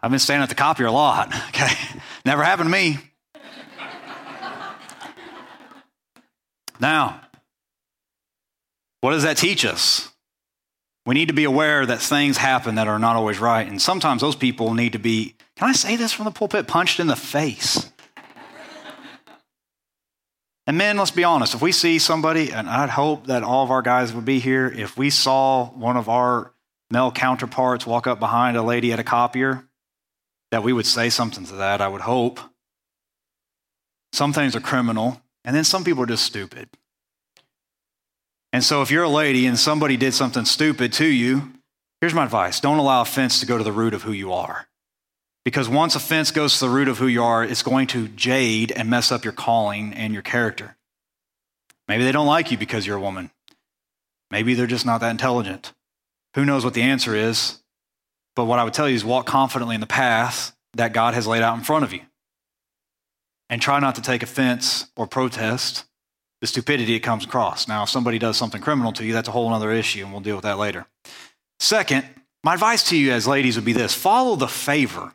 I've 0.00 0.10
been 0.10 0.20
standing 0.20 0.44
at 0.44 0.48
the 0.48 0.54
copier 0.54 0.86
a 0.86 0.92
lot. 0.92 1.34
Okay, 1.48 1.72
never 2.24 2.42
happened 2.44 2.66
to 2.66 2.72
me. 2.72 2.98
now, 6.78 7.20
what 9.00 9.10
does 9.10 9.22
that 9.24 9.36
teach 9.36 9.64
us? 9.64 10.10
We 11.06 11.14
need 11.14 11.28
to 11.28 11.34
be 11.34 11.44
aware 11.44 11.84
that 11.84 12.00
things 12.00 12.36
happen 12.36 12.76
that 12.76 12.86
are 12.86 12.98
not 12.98 13.16
always 13.16 13.38
right, 13.38 13.66
and 13.66 13.82
sometimes 13.82 14.20
those 14.20 14.36
people 14.36 14.74
need 14.74 14.92
to 14.92 14.98
be. 14.98 15.34
Can 15.56 15.68
I 15.68 15.72
say 15.72 15.96
this 15.96 16.12
from 16.12 16.26
the 16.26 16.30
pulpit? 16.30 16.66
Punched 16.66 17.00
in 17.00 17.08
the 17.08 17.16
face. 17.16 17.90
And 20.66 20.78
men, 20.78 20.96
let's 20.96 21.10
be 21.10 21.24
honest, 21.24 21.54
if 21.54 21.60
we 21.60 21.72
see 21.72 21.98
somebody, 21.98 22.50
and 22.50 22.68
I'd 22.68 22.90
hope 22.90 23.26
that 23.26 23.42
all 23.42 23.64
of 23.64 23.70
our 23.70 23.82
guys 23.82 24.14
would 24.14 24.24
be 24.24 24.38
here, 24.38 24.66
if 24.66 24.96
we 24.96 25.10
saw 25.10 25.66
one 25.66 25.96
of 25.96 26.08
our 26.08 26.52
male 26.90 27.12
counterparts 27.12 27.86
walk 27.86 28.06
up 28.06 28.18
behind 28.18 28.56
a 28.56 28.62
lady 28.62 28.92
at 28.92 28.98
a 28.98 29.04
copier, 29.04 29.64
that 30.50 30.62
we 30.62 30.72
would 30.72 30.86
say 30.86 31.10
something 31.10 31.44
to 31.46 31.56
that, 31.56 31.80
I 31.80 31.88
would 31.88 32.00
hope. 32.02 32.40
Some 34.12 34.32
things 34.32 34.56
are 34.56 34.60
criminal, 34.60 35.20
and 35.44 35.54
then 35.54 35.64
some 35.64 35.84
people 35.84 36.02
are 36.04 36.06
just 36.06 36.24
stupid. 36.24 36.68
And 38.52 38.62
so 38.62 38.80
if 38.80 38.90
you're 38.90 39.02
a 39.02 39.08
lady 39.08 39.46
and 39.46 39.58
somebody 39.58 39.96
did 39.96 40.14
something 40.14 40.44
stupid 40.44 40.92
to 40.94 41.06
you, 41.06 41.52
here's 42.00 42.14
my 42.14 42.24
advice 42.24 42.60
don't 42.60 42.78
allow 42.78 43.02
offense 43.02 43.40
to 43.40 43.46
go 43.46 43.58
to 43.58 43.64
the 43.64 43.72
root 43.72 43.92
of 43.92 44.02
who 44.02 44.12
you 44.12 44.32
are. 44.32 44.68
Because 45.44 45.68
once 45.68 45.94
offense 45.94 46.30
goes 46.30 46.54
to 46.54 46.64
the 46.64 46.70
root 46.70 46.88
of 46.88 46.98
who 46.98 47.06
you 47.06 47.22
are, 47.22 47.44
it's 47.44 47.62
going 47.62 47.86
to 47.88 48.08
jade 48.08 48.72
and 48.72 48.88
mess 48.88 49.12
up 49.12 49.24
your 49.24 49.32
calling 49.34 49.92
and 49.92 50.12
your 50.14 50.22
character. 50.22 50.76
Maybe 51.86 52.04
they 52.04 52.12
don't 52.12 52.26
like 52.26 52.50
you 52.50 52.56
because 52.56 52.86
you're 52.86 52.96
a 52.96 53.00
woman. 53.00 53.30
Maybe 54.30 54.54
they're 54.54 54.66
just 54.66 54.86
not 54.86 55.02
that 55.02 55.10
intelligent. 55.10 55.74
Who 56.34 56.44
knows 56.44 56.64
what 56.64 56.74
the 56.74 56.82
answer 56.82 57.14
is? 57.14 57.58
But 58.34 58.46
what 58.46 58.58
I 58.58 58.64
would 58.64 58.74
tell 58.74 58.88
you 58.88 58.94
is 58.96 59.04
walk 59.04 59.26
confidently 59.26 59.74
in 59.74 59.82
the 59.82 59.86
path 59.86 60.56
that 60.72 60.92
God 60.94 61.14
has 61.14 61.26
laid 61.26 61.42
out 61.42 61.56
in 61.58 61.62
front 61.62 61.84
of 61.84 61.92
you. 61.92 62.00
and 63.50 63.60
try 63.60 63.78
not 63.78 63.94
to 63.96 64.02
take 64.02 64.22
offense 64.22 64.86
or 64.96 65.06
protest 65.06 65.84
the 66.40 66.46
stupidity 66.46 66.94
it 66.94 67.00
comes 67.00 67.24
across. 67.24 67.68
Now, 67.68 67.84
if 67.84 67.88
somebody 67.88 68.18
does 68.18 68.36
something 68.36 68.60
criminal 68.60 68.92
to 68.94 69.04
you, 69.04 69.12
that's 69.12 69.28
a 69.28 69.32
whole 69.32 69.52
other 69.52 69.70
issue, 69.72 70.02
and 70.02 70.12
we'll 70.12 70.20
deal 70.20 70.36
with 70.36 70.44
that 70.44 70.58
later. 70.58 70.86
Second, 71.58 72.04
my 72.42 72.54
advice 72.54 72.82
to 72.90 72.96
you 72.96 73.12
as 73.12 73.26
ladies 73.26 73.56
would 73.56 73.64
be 73.64 73.72
this 73.72 73.94
follow 73.94 74.36
the 74.36 74.48
favor. 74.48 75.12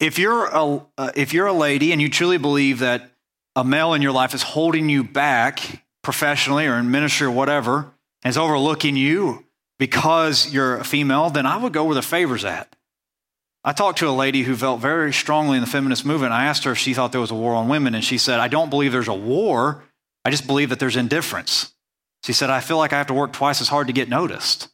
If 0.00 0.18
you're 0.18 0.46
a, 0.46 0.80
uh, 0.98 1.10
if 1.14 1.32
you're 1.32 1.46
a 1.46 1.52
lady 1.52 1.92
and 1.92 2.00
you 2.00 2.08
truly 2.08 2.38
believe 2.38 2.78
that 2.80 3.10
a 3.54 3.64
male 3.64 3.94
in 3.94 4.02
your 4.02 4.12
life 4.12 4.34
is 4.34 4.42
holding 4.42 4.88
you 4.88 5.04
back 5.04 5.84
professionally 6.02 6.66
or 6.66 6.76
in 6.76 6.90
ministry 6.90 7.26
or 7.26 7.30
whatever, 7.30 7.92
and 8.22 8.30
is 8.30 8.38
overlooking 8.38 8.96
you 8.96 9.44
because 9.78 10.52
you're 10.52 10.76
a 10.76 10.84
female, 10.84 11.30
then 11.30 11.46
I 11.46 11.56
would 11.56 11.72
go 11.72 11.84
where 11.84 11.94
the 11.94 12.02
favor's 12.02 12.44
at. 12.44 12.74
I 13.64 13.72
talked 13.72 13.98
to 13.98 14.08
a 14.08 14.10
lady 14.10 14.42
who 14.42 14.56
felt 14.56 14.80
very 14.80 15.12
strongly 15.12 15.56
in 15.56 15.60
the 15.60 15.70
feminist 15.70 16.04
movement. 16.04 16.32
I 16.32 16.46
asked 16.46 16.64
her 16.64 16.72
if 16.72 16.78
she 16.78 16.94
thought 16.94 17.12
there 17.12 17.20
was 17.20 17.30
a 17.30 17.36
war 17.36 17.54
on 17.54 17.68
women, 17.68 17.94
and 17.94 18.04
she 18.04 18.18
said, 18.18 18.40
I 18.40 18.48
don't 18.48 18.70
believe 18.70 18.90
there's 18.90 19.08
a 19.08 19.14
war. 19.14 19.84
I 20.24 20.30
just 20.30 20.46
believe 20.46 20.70
that 20.70 20.80
there's 20.80 20.96
indifference. 20.96 21.72
She 22.24 22.32
said, 22.32 22.50
I 22.50 22.60
feel 22.60 22.76
like 22.76 22.92
I 22.92 22.98
have 22.98 23.06
to 23.08 23.14
work 23.14 23.32
twice 23.32 23.60
as 23.60 23.68
hard 23.68 23.86
to 23.86 23.92
get 23.92 24.08
noticed. 24.08 24.68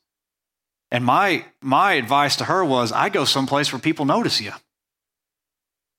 And 0.91 1.05
my, 1.05 1.45
my 1.61 1.95
advice 1.95 2.37
to 2.37 2.45
her 2.45 2.65
was, 2.65 2.93
I 2.93 3.11
go 3.11 3.27
someplace 3.27 3.73
where 3.73 3.81
people 3.81 4.07
notice 4.07 4.41
you. 4.41 4.53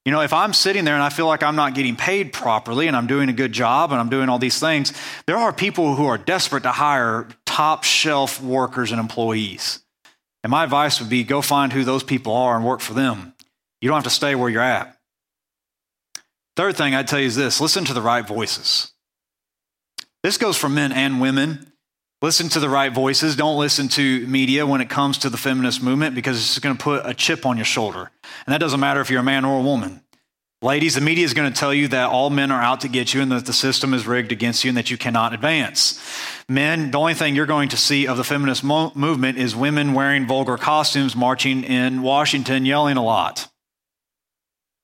You 0.06 0.12
know, 0.12 0.22
if 0.22 0.34
I'm 0.34 0.54
sitting 0.54 0.86
there 0.86 0.96
and 0.96 1.04
I 1.04 1.10
feel 1.10 1.28
like 1.28 1.44
I'm 1.44 1.56
not 1.56 1.76
getting 1.76 1.96
paid 1.96 2.34
properly 2.34 2.88
and 2.88 2.96
I'm 2.96 3.08
doing 3.08 3.30
a 3.30 3.34
good 3.34 3.52
job 3.52 3.92
and 3.92 4.00
I'm 4.00 4.10
doing 4.10 4.30
all 4.30 4.40
these 4.40 4.60
things, 4.60 4.94
there 5.28 5.38
are 5.38 5.52
people 5.52 5.96
who 5.96 6.06
are 6.06 6.18
desperate 6.18 6.64
to 6.64 6.72
hire 6.72 7.28
top 7.46 7.84
shelf 7.84 8.42
workers 8.42 8.92
and 8.92 9.00
employees. 9.00 9.84
And 10.44 10.52
my 10.52 10.64
advice 10.64 11.00
would 11.00 11.10
be 11.10 11.24
go 11.24 11.42
find 11.42 11.74
who 11.74 11.84
those 11.84 12.04
people 12.04 12.34
are 12.34 12.56
and 12.56 12.66
work 12.66 12.80
for 12.80 12.94
them. 12.94 13.34
You 13.82 13.90
don't 13.90 13.98
have 13.98 14.04
to 14.06 14.10
stay 14.10 14.36
where 14.36 14.50
you're 14.50 14.62
at. 14.62 14.98
Third 16.56 16.76
thing 16.76 16.96
I'd 16.96 17.08
tell 17.08 17.20
you 17.20 17.28
is 17.28 17.36
this 17.36 17.62
listen 17.62 17.86
to 17.86 17.94
the 17.94 18.02
right 18.02 18.26
voices. 18.26 18.92
This 20.24 20.38
goes 20.38 20.58
for 20.58 20.70
men 20.70 20.92
and 20.92 21.22
women. 21.22 21.69
Listen 22.22 22.50
to 22.50 22.60
the 22.60 22.68
right 22.68 22.94
voices. 22.94 23.38
Don't 23.38 23.58
listen 23.58 23.88
to 23.90 24.28
media 24.28 24.68
when 24.68 24.82
it 24.82 24.90
comes 24.90 25.20
to 25.20 25.30
the 25.30 25.38
feminist 25.38 25.82
movement 25.82 26.16
because 26.16 26.38
it's 26.38 26.60
going 26.60 26.76
to 26.76 26.84
put 26.84 27.06
a 27.06 27.14
chip 27.14 27.46
on 27.46 27.56
your 27.56 27.66
shoulder. 27.66 28.12
And 28.46 28.54
that 28.54 28.58
doesn't 28.58 28.80
matter 28.80 29.00
if 29.00 29.10
you're 29.10 29.22
a 29.22 29.24
man 29.24 29.46
or 29.46 29.60
a 29.60 29.64
woman. 29.64 30.02
Ladies, 30.62 30.96
the 30.96 31.02
media 31.02 31.24
is 31.24 31.34
going 31.34 31.50
to 31.50 31.58
tell 31.58 31.74
you 31.74 31.88
that 31.88 32.10
all 32.10 32.30
men 32.30 32.52
are 32.52 32.62
out 32.62 32.82
to 32.82 32.90
get 32.90 33.14
you 33.14 33.22
and 33.22 33.32
that 33.32 33.46
the 33.46 33.54
system 33.54 33.94
is 33.94 34.06
rigged 34.06 34.34
against 34.34 34.66
you 34.66 34.70
and 34.70 34.78
that 34.78 34.92
you 34.92 34.98
cannot 34.98 35.34
advance. 35.34 35.98
Men, 36.50 36.92
the 36.92 37.00
only 37.00 37.14
thing 37.14 37.34
you're 37.34 37.46
going 37.46 37.70
to 37.70 37.78
see 37.78 38.06
of 38.06 38.18
the 38.18 38.26
feminist 38.26 38.66
mo- 38.66 38.92
movement 38.94 39.38
is 39.38 39.56
women 39.56 39.94
wearing 39.94 40.28
vulgar 40.28 40.58
costumes 40.58 41.16
marching 41.16 41.64
in 41.64 42.02
Washington 42.02 42.66
yelling 42.66 42.98
a 42.98 43.04
lot. 43.04 43.48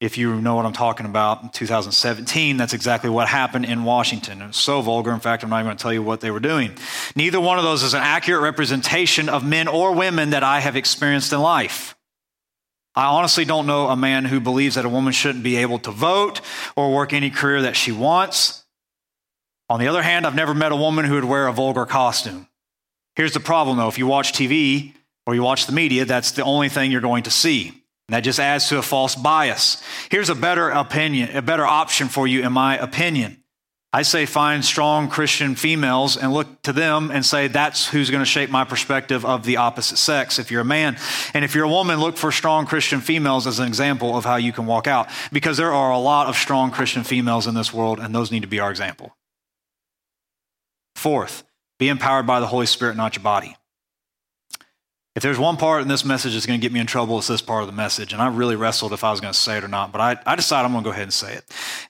If 0.01 0.17
you 0.17 0.41
know 0.41 0.55
what 0.55 0.65
I'm 0.65 0.73
talking 0.73 1.05
about, 1.05 1.41
in 1.43 1.49
2017, 1.49 2.57
that's 2.57 2.73
exactly 2.73 3.09
what 3.09 3.29
happened 3.29 3.65
in 3.65 3.85
Washington. 3.85 4.41
It 4.41 4.47
was 4.47 4.57
so 4.57 4.81
vulgar. 4.81 5.13
In 5.13 5.21
fact, 5.21 5.43
I'm 5.43 5.49
not 5.49 5.59
even 5.59 5.67
going 5.67 5.77
to 5.77 5.81
tell 5.81 5.93
you 5.93 6.03
what 6.03 6.19
they 6.19 6.31
were 6.31 6.41
doing. 6.41 6.77
Neither 7.15 7.39
one 7.39 7.57
of 7.57 7.63
those 7.63 7.81
is 7.81 7.93
an 7.93 8.01
accurate 8.01 8.43
representation 8.43 9.29
of 9.29 9.45
men 9.45 9.69
or 9.69 9.93
women 9.93 10.31
that 10.31 10.43
I 10.43 10.59
have 10.59 10.75
experienced 10.75 11.31
in 11.31 11.39
life. 11.39 11.95
I 12.93 13.05
honestly 13.05 13.45
don't 13.45 13.67
know 13.67 13.87
a 13.87 13.95
man 13.95 14.25
who 14.25 14.41
believes 14.41 14.75
that 14.75 14.85
a 14.85 14.89
woman 14.89 15.13
shouldn't 15.13 15.43
be 15.43 15.57
able 15.57 15.79
to 15.79 15.91
vote 15.91 16.41
or 16.75 16.93
work 16.93 17.13
any 17.13 17.29
career 17.29 17.61
that 17.61 17.77
she 17.77 17.91
wants. 17.93 18.65
On 19.69 19.79
the 19.79 19.87
other 19.87 20.03
hand, 20.03 20.27
I've 20.27 20.35
never 20.35 20.53
met 20.53 20.71
a 20.71 20.77
woman 20.77 21.05
who 21.05 21.15
would 21.15 21.25
wear 21.25 21.47
a 21.47 21.53
vulgar 21.53 21.85
costume. 21.85 22.47
Here's 23.15 23.33
the 23.33 23.39
problem 23.39 23.77
though 23.77 23.87
if 23.87 23.97
you 23.97 24.07
watch 24.07 24.33
TV 24.33 24.93
or 25.25 25.35
you 25.35 25.41
watch 25.41 25.65
the 25.65 25.71
media, 25.71 26.05
that's 26.05 26.31
the 26.31 26.43
only 26.43 26.69
thing 26.69 26.91
you're 26.91 27.01
going 27.01 27.23
to 27.23 27.31
see. 27.31 27.81
That 28.09 28.21
just 28.21 28.39
adds 28.39 28.69
to 28.69 28.77
a 28.77 28.83
false 28.83 29.15
bias. 29.15 29.81
Here's 30.09 30.29
a 30.29 30.35
better 30.35 30.69
opinion, 30.69 31.35
a 31.35 31.41
better 31.41 31.65
option 31.65 32.07
for 32.07 32.27
you, 32.27 32.43
in 32.43 32.53
my 32.53 32.77
opinion. 32.77 33.43
I 33.95 34.01
say 34.01 34.25
find 34.25 34.63
strong 34.63 35.09
Christian 35.09 35.55
females 35.55 36.17
and 36.17 36.33
look 36.33 36.61
to 36.63 36.73
them 36.73 37.11
and 37.11 37.25
say 37.25 37.47
that's 37.47 37.87
who's 37.87 38.09
going 38.09 38.21
to 38.21 38.25
shape 38.29 38.49
my 38.49 38.65
perspective 38.65 39.23
of 39.25 39.45
the 39.45 39.55
opposite 39.55 39.95
sex 39.95 40.37
if 40.37 40.51
you're 40.51 40.61
a 40.61 40.65
man. 40.65 40.97
And 41.33 41.45
if 41.45 41.55
you're 41.55 41.63
a 41.63 41.69
woman, 41.69 42.01
look 42.01 42.17
for 42.17 42.29
strong 42.29 42.65
Christian 42.65 42.99
females 42.99 43.47
as 43.47 43.59
an 43.59 43.67
example 43.67 44.17
of 44.17 44.25
how 44.25 44.35
you 44.35 44.51
can 44.51 44.65
walk 44.65 44.85
out 44.85 45.07
because 45.31 45.55
there 45.55 45.71
are 45.71 45.91
a 45.91 45.97
lot 45.97 46.27
of 46.27 46.35
strong 46.35 46.71
Christian 46.71 47.05
females 47.05 47.47
in 47.47 47.55
this 47.55 47.73
world 47.73 48.01
and 48.01 48.13
those 48.13 48.31
need 48.31 48.41
to 48.41 48.49
be 48.49 48.59
our 48.59 48.69
example. 48.69 49.15
Fourth, 50.97 51.45
be 51.79 51.87
empowered 51.87 52.27
by 52.27 52.41
the 52.41 52.47
Holy 52.47 52.65
Spirit, 52.65 52.97
not 52.97 53.15
your 53.15 53.23
body. 53.23 53.55
If 55.15 55.23
there's 55.23 55.39
one 55.39 55.55
part 55.55 55.81
in 55.81 55.87
this 55.87 56.03
message 56.03 56.33
that's 56.33 56.45
going 56.45 56.59
to 56.59 56.61
get 56.61 56.73
me 56.73 56.81
in 56.81 56.87
trouble, 56.87 57.17
it's 57.17 57.27
this 57.27 57.41
part 57.41 57.61
of 57.61 57.67
the 57.67 57.73
message. 57.73 58.11
And 58.11 58.21
I 58.21 58.27
really 58.27 58.57
wrestled 58.57 58.91
if 58.91 59.01
I 59.05 59.11
was 59.11 59.21
going 59.21 59.33
to 59.33 59.39
say 59.39 59.57
it 59.57 59.63
or 59.63 59.69
not, 59.69 59.93
but 59.93 60.01
I, 60.01 60.17
I 60.25 60.35
decided 60.35 60.65
I'm 60.65 60.73
going 60.73 60.83
to 60.83 60.89
go 60.89 60.91
ahead 60.91 61.03
and 61.03 61.13
say 61.13 61.33
it. 61.33 61.45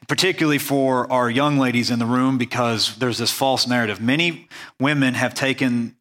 Particularly 0.08 0.60
for 0.60 1.12
our 1.12 1.28
young 1.28 1.58
ladies 1.58 1.90
in 1.90 1.98
the 1.98 2.06
room, 2.06 2.38
because 2.38 2.96
there's 2.98 3.18
this 3.18 3.32
false 3.32 3.66
narrative. 3.66 4.00
Many 4.00 4.48
women 4.80 5.16
have 5.16 5.34
taken 5.34 5.96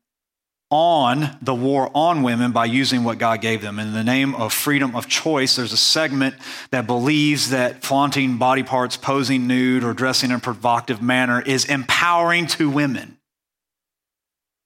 on 0.69 1.39
the 1.41 1.55
war 1.55 1.91
on 1.95 2.23
women 2.23 2.53
by 2.53 2.67
using 2.67 3.05
what 3.05 3.17
God 3.17 3.41
gave 3.41 3.63
them. 3.63 3.79
In 3.79 3.95
the 3.95 4.05
name 4.05 4.35
of 4.35 4.53
freedom 4.53 4.95
of 4.95 5.07
choice, 5.07 5.57
there's 5.57 5.73
a 5.73 5.79
segment 5.79 6.35
that 6.73 6.87
believes 6.87 7.51
that 7.51 7.83
flaunting 7.83 8.37
body 8.37 8.63
parts, 8.63 8.99
posing 8.99 9.47
nude, 9.47 9.83
or 9.83 9.95
dressing 9.95 10.31
in 10.31 10.37
a 10.37 10.41
provocative 10.41 11.01
manner 11.01 11.41
is 11.41 11.65
empowering 11.65 12.47
to 12.49 12.69
women. 12.69 13.17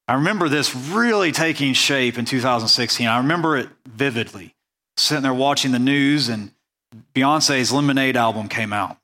I 0.08 0.14
remember 0.14 0.48
this 0.48 0.74
really 0.74 1.32
taking 1.32 1.74
shape 1.74 2.16
in 2.16 2.24
2016. 2.24 3.06
I 3.06 3.18
remember 3.18 3.58
it 3.58 3.68
vividly. 3.86 4.54
Sitting 4.96 5.22
there 5.22 5.34
watching 5.34 5.70
the 5.70 5.78
news, 5.78 6.30
and 6.30 6.50
Beyonce's 7.14 7.70
Lemonade 7.70 8.16
album 8.16 8.48
came 8.48 8.72
out. 8.72 8.96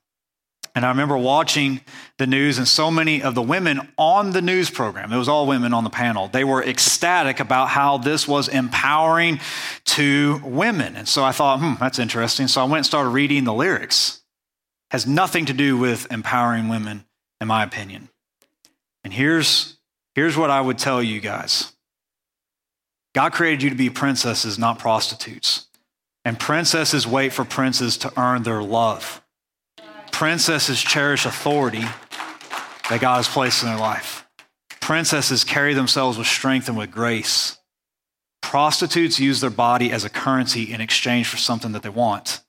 And 0.73 0.83
I 0.83 0.89
remember 0.89 1.15
watching 1.15 1.81
the 2.17 2.25
news, 2.25 2.57
and 2.57 2.67
so 2.67 2.89
many 2.89 3.21
of 3.21 3.35
the 3.35 3.41
women 3.43 3.87
on 3.97 4.31
the 4.31 4.41
news 4.41 4.71
program, 4.71 5.13
it 5.13 5.17
was 5.17 5.29
all 5.29 5.45
women 5.45 5.73
on 5.73 5.83
the 5.83 5.91
panel, 5.91 6.27
they 6.27 6.43
were 6.43 6.63
ecstatic 6.63 7.39
about 7.39 7.69
how 7.69 7.99
this 7.99 8.27
was 8.27 8.47
empowering 8.49 9.39
to 9.85 10.41
women. 10.43 10.95
And 10.95 11.07
so 11.07 11.23
I 11.23 11.31
thought, 11.31 11.59
hmm, 11.59 11.73
that's 11.79 11.99
interesting. 11.99 12.47
So 12.47 12.61
I 12.61 12.65
went 12.65 12.77
and 12.77 12.85
started 12.85 13.09
reading 13.09 13.43
the 13.43 13.53
lyrics. 13.53 14.23
Has 14.89 15.05
nothing 15.05 15.45
to 15.45 15.53
do 15.53 15.77
with 15.77 16.11
empowering 16.11 16.67
women, 16.67 17.05
in 17.39 17.47
my 17.47 17.63
opinion. 17.63 18.09
And 19.03 19.13
here's 19.13 19.77
Here's 20.15 20.37
what 20.37 20.49
I 20.49 20.61
would 20.61 20.77
tell 20.77 21.03
you 21.03 21.19
guys 21.19 21.73
God 23.13 23.33
created 23.33 23.61
you 23.61 23.69
to 23.69 23.75
be 23.75 23.89
princesses, 23.89 24.57
not 24.57 24.79
prostitutes. 24.79 25.67
And 26.23 26.39
princesses 26.39 27.05
wait 27.05 27.33
for 27.33 27.45
princes 27.45 27.97
to 27.99 28.11
earn 28.19 28.41
their 28.41 28.63
love. 28.63 29.21
Princesses 30.11 30.81
cherish 30.81 31.25
authority 31.25 31.83
that 32.89 32.99
God 32.99 33.17
has 33.17 33.27
placed 33.27 33.61
in 33.61 33.69
their 33.69 33.77
life. 33.77 34.25
Princesses 34.81 35.43
carry 35.43 35.73
themselves 35.73 36.17
with 36.17 36.25
strength 36.25 36.67
and 36.67 36.77
with 36.77 36.89
grace. 36.89 37.57
Prostitutes 38.41 39.19
use 39.19 39.41
their 39.41 39.49
body 39.49 39.91
as 39.91 40.03
a 40.03 40.09
currency 40.09 40.71
in 40.71 40.81
exchange 40.81 41.27
for 41.27 41.37
something 41.37 41.73
that 41.73 41.83
they 41.83 41.89
want. 41.89 42.41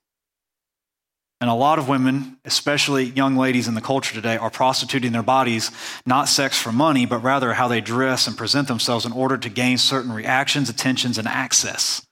And 1.41 1.51
a 1.51 1.55
lot 1.55 1.79
of 1.79 1.89
women, 1.89 2.39
especially 2.47 3.05
young 3.05 3.37
ladies 3.37 3.69
in 3.69 3.75
the 3.75 3.83
culture 3.83 4.15
today, 4.15 4.39
are 4.39 4.51
prostituting 4.51 5.13
their 5.13 5.23
bodies, 5.23 5.71
not 6.07 6.29
sex 6.29 6.59
for 6.59 6.73
money, 6.73 7.05
but 7.05 7.23
rather 7.23 7.53
how 7.53 7.69
they 7.69 7.83
dress 7.83 8.27
and 8.27 8.39
present 8.39 8.69
themselves 8.69 9.05
in 9.05 9.13
order 9.13 9.37
to 9.37 9.51
gain 9.51 9.77
certain 9.77 10.13
reactions, 10.13 10.71
attentions, 10.71 11.19
and 11.19 11.29
access. 11.29 12.07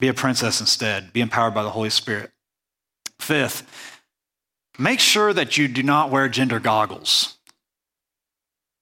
Be 0.00 0.08
a 0.08 0.14
princess 0.14 0.60
instead. 0.60 1.12
Be 1.12 1.20
empowered 1.20 1.54
by 1.54 1.62
the 1.62 1.70
Holy 1.70 1.90
Spirit. 1.90 2.32
Fifth, 3.20 4.00
make 4.78 4.98
sure 4.98 5.32
that 5.32 5.56
you 5.56 5.68
do 5.68 5.84
not 5.84 6.10
wear 6.10 6.28
gender 6.28 6.58
goggles. 6.58 7.36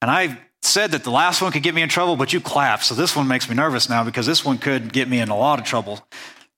And 0.01 0.11
I 0.11 0.39
said 0.63 0.93
that 0.93 1.05
the 1.05 1.11
last 1.11 1.43
one 1.43 1.53
could 1.53 1.63
get 1.63 1.75
me 1.75 1.83
in 1.83 1.91
trouble, 1.91 2.17
but 2.17 2.33
you 2.33 2.41
clapped. 2.41 2.85
So 2.85 2.95
this 2.95 3.15
one 3.15 3.29
makes 3.29 3.51
me 3.51 3.55
nervous 3.55 3.91
now 3.91 4.03
because 4.03 4.25
this 4.25 4.45
one 4.45 4.57
could 4.57 4.93
get 4.93 5.09
me 5.09 5.21
in 5.21 5.29
a 5.29 5.37
lot 5.37 5.59
of 5.59 5.67
trouble. 5.67 6.01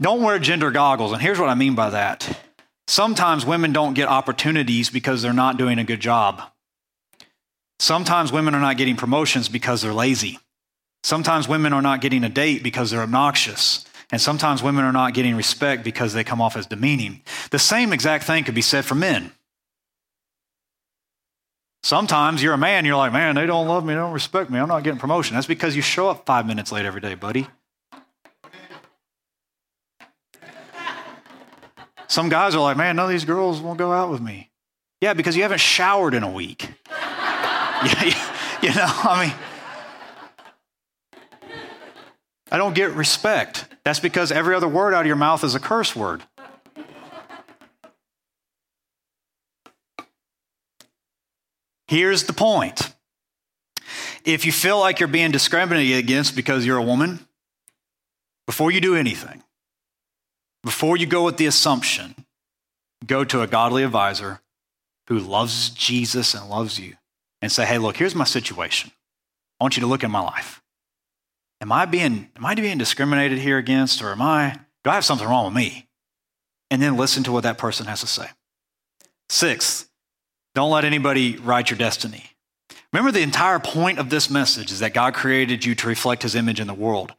Don't 0.00 0.22
wear 0.22 0.38
gender 0.38 0.70
goggles. 0.70 1.12
And 1.12 1.20
here's 1.20 1.40
what 1.40 1.48
I 1.48 1.54
mean 1.54 1.74
by 1.74 1.90
that 1.90 2.38
Sometimes 2.86 3.46
women 3.46 3.72
don't 3.72 3.94
get 3.94 4.08
opportunities 4.08 4.90
because 4.90 5.22
they're 5.22 5.32
not 5.32 5.56
doing 5.56 5.78
a 5.78 5.84
good 5.84 6.00
job. 6.00 6.42
Sometimes 7.78 8.32
women 8.32 8.54
are 8.54 8.60
not 8.60 8.76
getting 8.76 8.96
promotions 8.96 9.48
because 9.48 9.82
they're 9.82 9.92
lazy. 9.92 10.38
Sometimes 11.02 11.48
women 11.48 11.72
are 11.72 11.82
not 11.82 12.00
getting 12.00 12.24
a 12.24 12.28
date 12.28 12.62
because 12.62 12.90
they're 12.90 13.02
obnoxious. 13.02 13.84
And 14.10 14.20
sometimes 14.20 14.62
women 14.62 14.84
are 14.84 14.92
not 14.92 15.14
getting 15.14 15.34
respect 15.34 15.82
because 15.82 16.12
they 16.12 16.24
come 16.24 16.40
off 16.40 16.56
as 16.56 16.66
demeaning. 16.66 17.22
The 17.50 17.58
same 17.58 17.92
exact 17.92 18.24
thing 18.24 18.44
could 18.44 18.54
be 18.54 18.62
said 18.62 18.84
for 18.84 18.94
men. 18.94 19.32
Sometimes 21.82 22.42
you're 22.42 22.54
a 22.54 22.58
man, 22.58 22.86
you're 22.86 22.96
like, 22.96 23.12
man, 23.12 23.34
they 23.34 23.44
don't 23.44 23.68
love 23.68 23.84
me, 23.84 23.92
they 23.92 24.00
don't 24.00 24.12
respect 24.12 24.50
me, 24.50 24.58
I'm 24.58 24.68
not 24.68 24.84
getting 24.84 24.98
promotion. 24.98 25.34
That's 25.34 25.46
because 25.46 25.76
you 25.76 25.82
show 25.82 26.08
up 26.08 26.24
five 26.24 26.46
minutes 26.46 26.72
late 26.72 26.86
every 26.86 27.02
day, 27.02 27.14
buddy. 27.14 27.46
Some 32.14 32.28
guys 32.28 32.54
are 32.54 32.60
like, 32.60 32.76
man, 32.76 32.94
none 32.94 33.06
of 33.06 33.10
these 33.10 33.24
girls 33.24 33.60
won't 33.60 33.76
go 33.76 33.92
out 33.92 34.08
with 34.08 34.20
me. 34.20 34.52
Yeah, 35.00 35.14
because 35.14 35.34
you 35.34 35.42
haven't 35.42 35.58
showered 35.58 36.14
in 36.14 36.22
a 36.22 36.30
week. 36.30 36.70
yeah, 36.88 38.32
you 38.62 38.68
know, 38.68 38.86
I 38.86 39.26
mean, 39.26 39.34
I 42.52 42.56
don't 42.56 42.72
get 42.72 42.92
respect. 42.92 43.64
That's 43.82 43.98
because 43.98 44.30
every 44.30 44.54
other 44.54 44.68
word 44.68 44.94
out 44.94 45.00
of 45.00 45.06
your 45.08 45.16
mouth 45.16 45.42
is 45.42 45.56
a 45.56 45.58
curse 45.58 45.96
word. 45.96 46.22
Here's 51.88 52.22
the 52.22 52.32
point. 52.32 52.94
If 54.24 54.46
you 54.46 54.52
feel 54.52 54.78
like 54.78 55.00
you're 55.00 55.08
being 55.08 55.32
discriminated 55.32 55.98
against 55.98 56.36
because 56.36 56.64
you're 56.64 56.78
a 56.78 56.84
woman, 56.84 57.26
before 58.46 58.70
you 58.70 58.80
do 58.80 58.94
anything, 58.94 59.42
before 60.64 60.96
you 60.96 61.06
go 61.06 61.24
with 61.24 61.36
the 61.36 61.46
assumption, 61.46 62.14
go 63.06 63.22
to 63.24 63.42
a 63.42 63.46
godly 63.46 63.84
advisor 63.84 64.40
who 65.08 65.18
loves 65.18 65.70
Jesus 65.70 66.34
and 66.34 66.48
loves 66.48 66.80
you 66.80 66.94
and 67.42 67.52
say, 67.52 67.66
hey, 67.66 67.78
look, 67.78 67.98
here's 67.98 68.14
my 68.14 68.24
situation. 68.24 68.90
I 69.60 69.64
want 69.64 69.76
you 69.76 69.82
to 69.82 69.86
look 69.86 70.02
at 70.02 70.10
my 70.10 70.20
life. 70.20 70.62
Am 71.60 71.70
I 71.70 71.84
being, 71.84 72.30
am 72.36 72.44
I 72.44 72.54
being 72.54 72.78
discriminated 72.78 73.38
here 73.38 73.58
against, 73.58 74.02
or 74.02 74.10
am 74.10 74.22
I, 74.22 74.58
do 74.82 74.90
I 74.90 74.94
have 74.94 75.04
something 75.04 75.28
wrong 75.28 75.44
with 75.46 75.54
me? 75.54 75.86
And 76.70 76.80
then 76.80 76.96
listen 76.96 77.22
to 77.24 77.32
what 77.32 77.42
that 77.42 77.58
person 77.58 77.86
has 77.86 78.00
to 78.00 78.06
say. 78.06 78.26
Sixth, 79.28 79.88
don't 80.54 80.70
let 80.70 80.84
anybody 80.84 81.36
write 81.36 81.70
your 81.70 81.78
destiny. 81.78 82.24
Remember, 82.92 83.12
the 83.12 83.22
entire 83.22 83.58
point 83.58 83.98
of 83.98 84.08
this 84.08 84.30
message 84.30 84.70
is 84.70 84.80
that 84.80 84.94
God 84.94 85.14
created 85.14 85.64
you 85.64 85.74
to 85.74 85.88
reflect 85.88 86.22
his 86.22 86.34
image 86.34 86.60
in 86.60 86.66
the 86.66 86.74
world. 86.74 87.12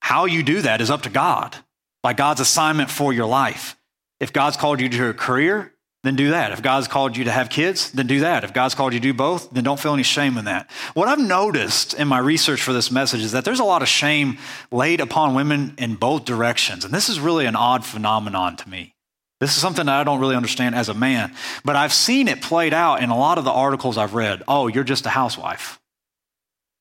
How 0.00 0.24
you 0.24 0.42
do 0.42 0.62
that 0.62 0.80
is 0.80 0.90
up 0.90 1.02
to 1.02 1.10
God, 1.10 1.56
by 2.02 2.12
God's 2.12 2.40
assignment 2.40 2.90
for 2.90 3.12
your 3.12 3.26
life. 3.26 3.76
If 4.20 4.32
God's 4.32 4.56
called 4.56 4.80
you 4.80 4.88
to 4.88 5.08
a 5.08 5.14
career, 5.14 5.72
then 6.02 6.16
do 6.16 6.30
that. 6.30 6.52
If 6.52 6.62
God's 6.62 6.88
called 6.88 7.16
you 7.16 7.24
to 7.24 7.30
have 7.30 7.50
kids, 7.50 7.90
then 7.92 8.06
do 8.06 8.20
that. 8.20 8.42
If 8.42 8.54
God's 8.54 8.74
called 8.74 8.94
you 8.94 9.00
to 9.00 9.02
do 9.02 9.12
both, 9.12 9.50
then 9.50 9.64
don't 9.64 9.78
feel 9.78 9.92
any 9.92 10.02
shame 10.02 10.38
in 10.38 10.46
that. 10.46 10.70
What 10.94 11.08
I've 11.08 11.18
noticed 11.18 11.92
in 11.92 12.08
my 12.08 12.18
research 12.18 12.62
for 12.62 12.72
this 12.72 12.90
message 12.90 13.20
is 13.20 13.32
that 13.32 13.44
there's 13.44 13.60
a 13.60 13.64
lot 13.64 13.82
of 13.82 13.88
shame 13.88 14.38
laid 14.70 15.00
upon 15.00 15.34
women 15.34 15.74
in 15.76 15.96
both 15.96 16.24
directions. 16.24 16.86
And 16.86 16.94
this 16.94 17.10
is 17.10 17.20
really 17.20 17.44
an 17.44 17.56
odd 17.56 17.84
phenomenon 17.84 18.56
to 18.56 18.68
me. 18.68 18.94
This 19.40 19.56
is 19.56 19.62
something 19.62 19.86
that 19.86 19.94
I 19.94 20.04
don't 20.04 20.20
really 20.20 20.36
understand 20.36 20.74
as 20.74 20.90
a 20.90 20.94
man, 20.94 21.34
but 21.64 21.74
I've 21.74 21.94
seen 21.94 22.28
it 22.28 22.42
played 22.42 22.74
out 22.74 23.02
in 23.02 23.08
a 23.08 23.16
lot 23.16 23.38
of 23.38 23.44
the 23.44 23.50
articles 23.50 23.96
I've 23.96 24.14
read. 24.14 24.42
Oh, 24.46 24.68
you're 24.68 24.84
just 24.84 25.06
a 25.06 25.10
housewife. 25.10 25.80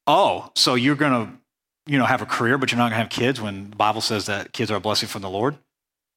Oh, 0.06 0.52
so 0.56 0.76
you're 0.76 0.96
going 0.96 1.26
to, 1.26 1.34
you 1.90 1.98
know, 1.98 2.06
have 2.06 2.22
a 2.22 2.26
career, 2.26 2.58
but 2.60 2.72
you're 2.72 2.78
not 2.78 2.92
going 2.92 2.92
to 2.92 2.98
have 2.98 3.10
kids 3.10 3.42
when 3.42 3.72
the 3.72 3.76
Bible 3.76 4.02
says 4.02 4.28
that 4.28 4.54
kids 4.54 4.70
are 4.70 4.76
a 4.76 4.80
blessing 4.80 5.10
from 5.10 5.24
the 5.24 5.30
Lord? 5.30 5.58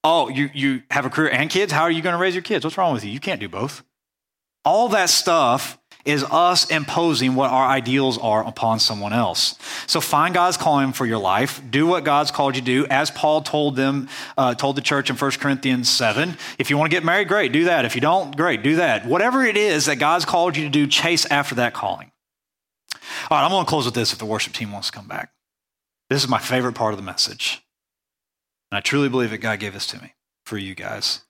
Oh, 0.05 0.29
you, 0.29 0.51
you 0.53 0.83
have 0.91 1.07
a 1.07 1.11
career 1.11 1.31
and 1.31 1.49
kids? 1.49 1.73
How 1.73 1.83
are 1.83 1.91
you 1.91 2.03
going 2.03 2.13
to 2.13 2.21
raise 2.21 2.35
your 2.35 2.43
kids? 2.43 2.65
What's 2.65 2.77
wrong 2.77 2.93
with 2.93 3.05
you? 3.05 3.11
You 3.11 3.21
can't 3.21 3.41
do 3.41 3.49
both. 3.49 3.83
All 4.67 4.91
that 4.91 5.09
stuff 5.09 5.79
is 6.05 6.25
us 6.25 6.71
imposing 6.71 7.37
what 7.37 7.51
our 7.51 7.67
ideals 7.67 8.19
are 8.19 8.47
upon 8.47 8.81
someone 8.81 9.13
else. 9.13 9.55
So 9.87 10.01
find 10.01 10.35
God's 10.35 10.57
calling 10.57 10.93
for 10.93 11.07
your 11.07 11.19
life. 11.19 11.63
Do 11.71 11.87
what 11.87 12.05
God's 12.05 12.31
called 12.31 12.57
you 12.57 12.61
to 12.61 12.67
do, 12.67 12.87
as 12.91 13.11
Paul 13.11 13.41
told 13.41 13.77
them, 13.77 14.09
uh, 14.37 14.55
told 14.55 14.77
the 14.77 14.83
church 14.83 15.09
in 15.09 15.17
1 15.17 15.31
Corinthians 15.33 15.89
7. 15.89 16.37
If 16.59 16.69
you 16.69 16.77
want 16.77 16.91
to 16.91 16.97
get 16.97 17.05
married, 17.05 17.29
great, 17.29 17.53
do 17.53 17.65
that. 17.65 17.85
If 17.85 17.95
you 17.95 18.01
don't, 18.01 18.37
great, 18.37 18.63
do 18.63 18.77
that. 18.77 19.07
Whatever 19.07 19.45
it 19.45 19.57
is 19.57 19.87
that 19.87 19.97
God's 19.97 20.25
called 20.25 20.57
you 20.57 20.65
to 20.65 20.71
do, 20.71 20.87
chase 20.87 21.25
after 21.27 21.55
that 21.55 21.73
calling. 21.73 22.11
All 23.31 23.39
right, 23.39 23.45
I'm 23.45 23.51
going 23.51 23.65
to 23.65 23.69
close 23.69 23.85
with 23.85 23.95
this 23.95 24.13
if 24.13 24.19
the 24.19 24.27
worship 24.27 24.53
team 24.53 24.73
wants 24.73 24.91
to 24.91 24.97
come 24.97 25.07
back. 25.07 25.31
This 26.13 26.25
is 26.25 26.29
my 26.29 26.39
favorite 26.39 26.75
part 26.75 26.93
of 26.93 26.99
the 26.99 27.05
message. 27.05 27.65
And 28.71 28.77
I 28.77 28.83
truly 28.83 29.09
believe 29.09 29.31
that 29.31 29.39
God 29.39 29.61
gave 29.61 29.73
this 29.73 29.87
to 29.87 30.03
me 30.03 30.13
for 30.45 30.59
you 30.59 30.75
guys. 30.75 31.23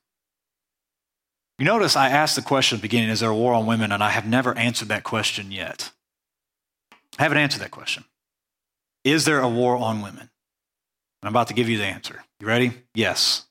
You 1.60 1.64
notice 1.64 1.94
I 1.94 2.08
asked 2.08 2.34
the 2.34 2.42
question 2.42 2.74
at 2.74 2.80
the 2.80 2.88
beginning, 2.88 3.10
is 3.10 3.20
there 3.20 3.30
a 3.30 3.36
war 3.36 3.54
on 3.54 3.66
women? 3.66 3.92
And 3.92 4.02
I 4.02 4.08
have 4.10 4.26
never 4.26 4.58
answered 4.58 4.88
that 4.88 5.04
question 5.04 5.52
yet. 5.52 5.92
I 7.16 7.22
haven't 7.22 7.38
answered 7.38 7.60
that 7.60 7.70
question. 7.70 8.06
Is 9.04 9.24
there 9.24 9.38
a 9.38 9.48
war 9.48 9.76
on 9.76 10.02
women? 10.02 10.30
I'm 11.22 11.28
about 11.28 11.46
to 11.46 11.54
give 11.54 11.68
you 11.68 11.78
the 11.78 11.84
answer. 11.84 12.24
You 12.40 12.48
ready? 12.48 12.72
Yes. 12.92 13.46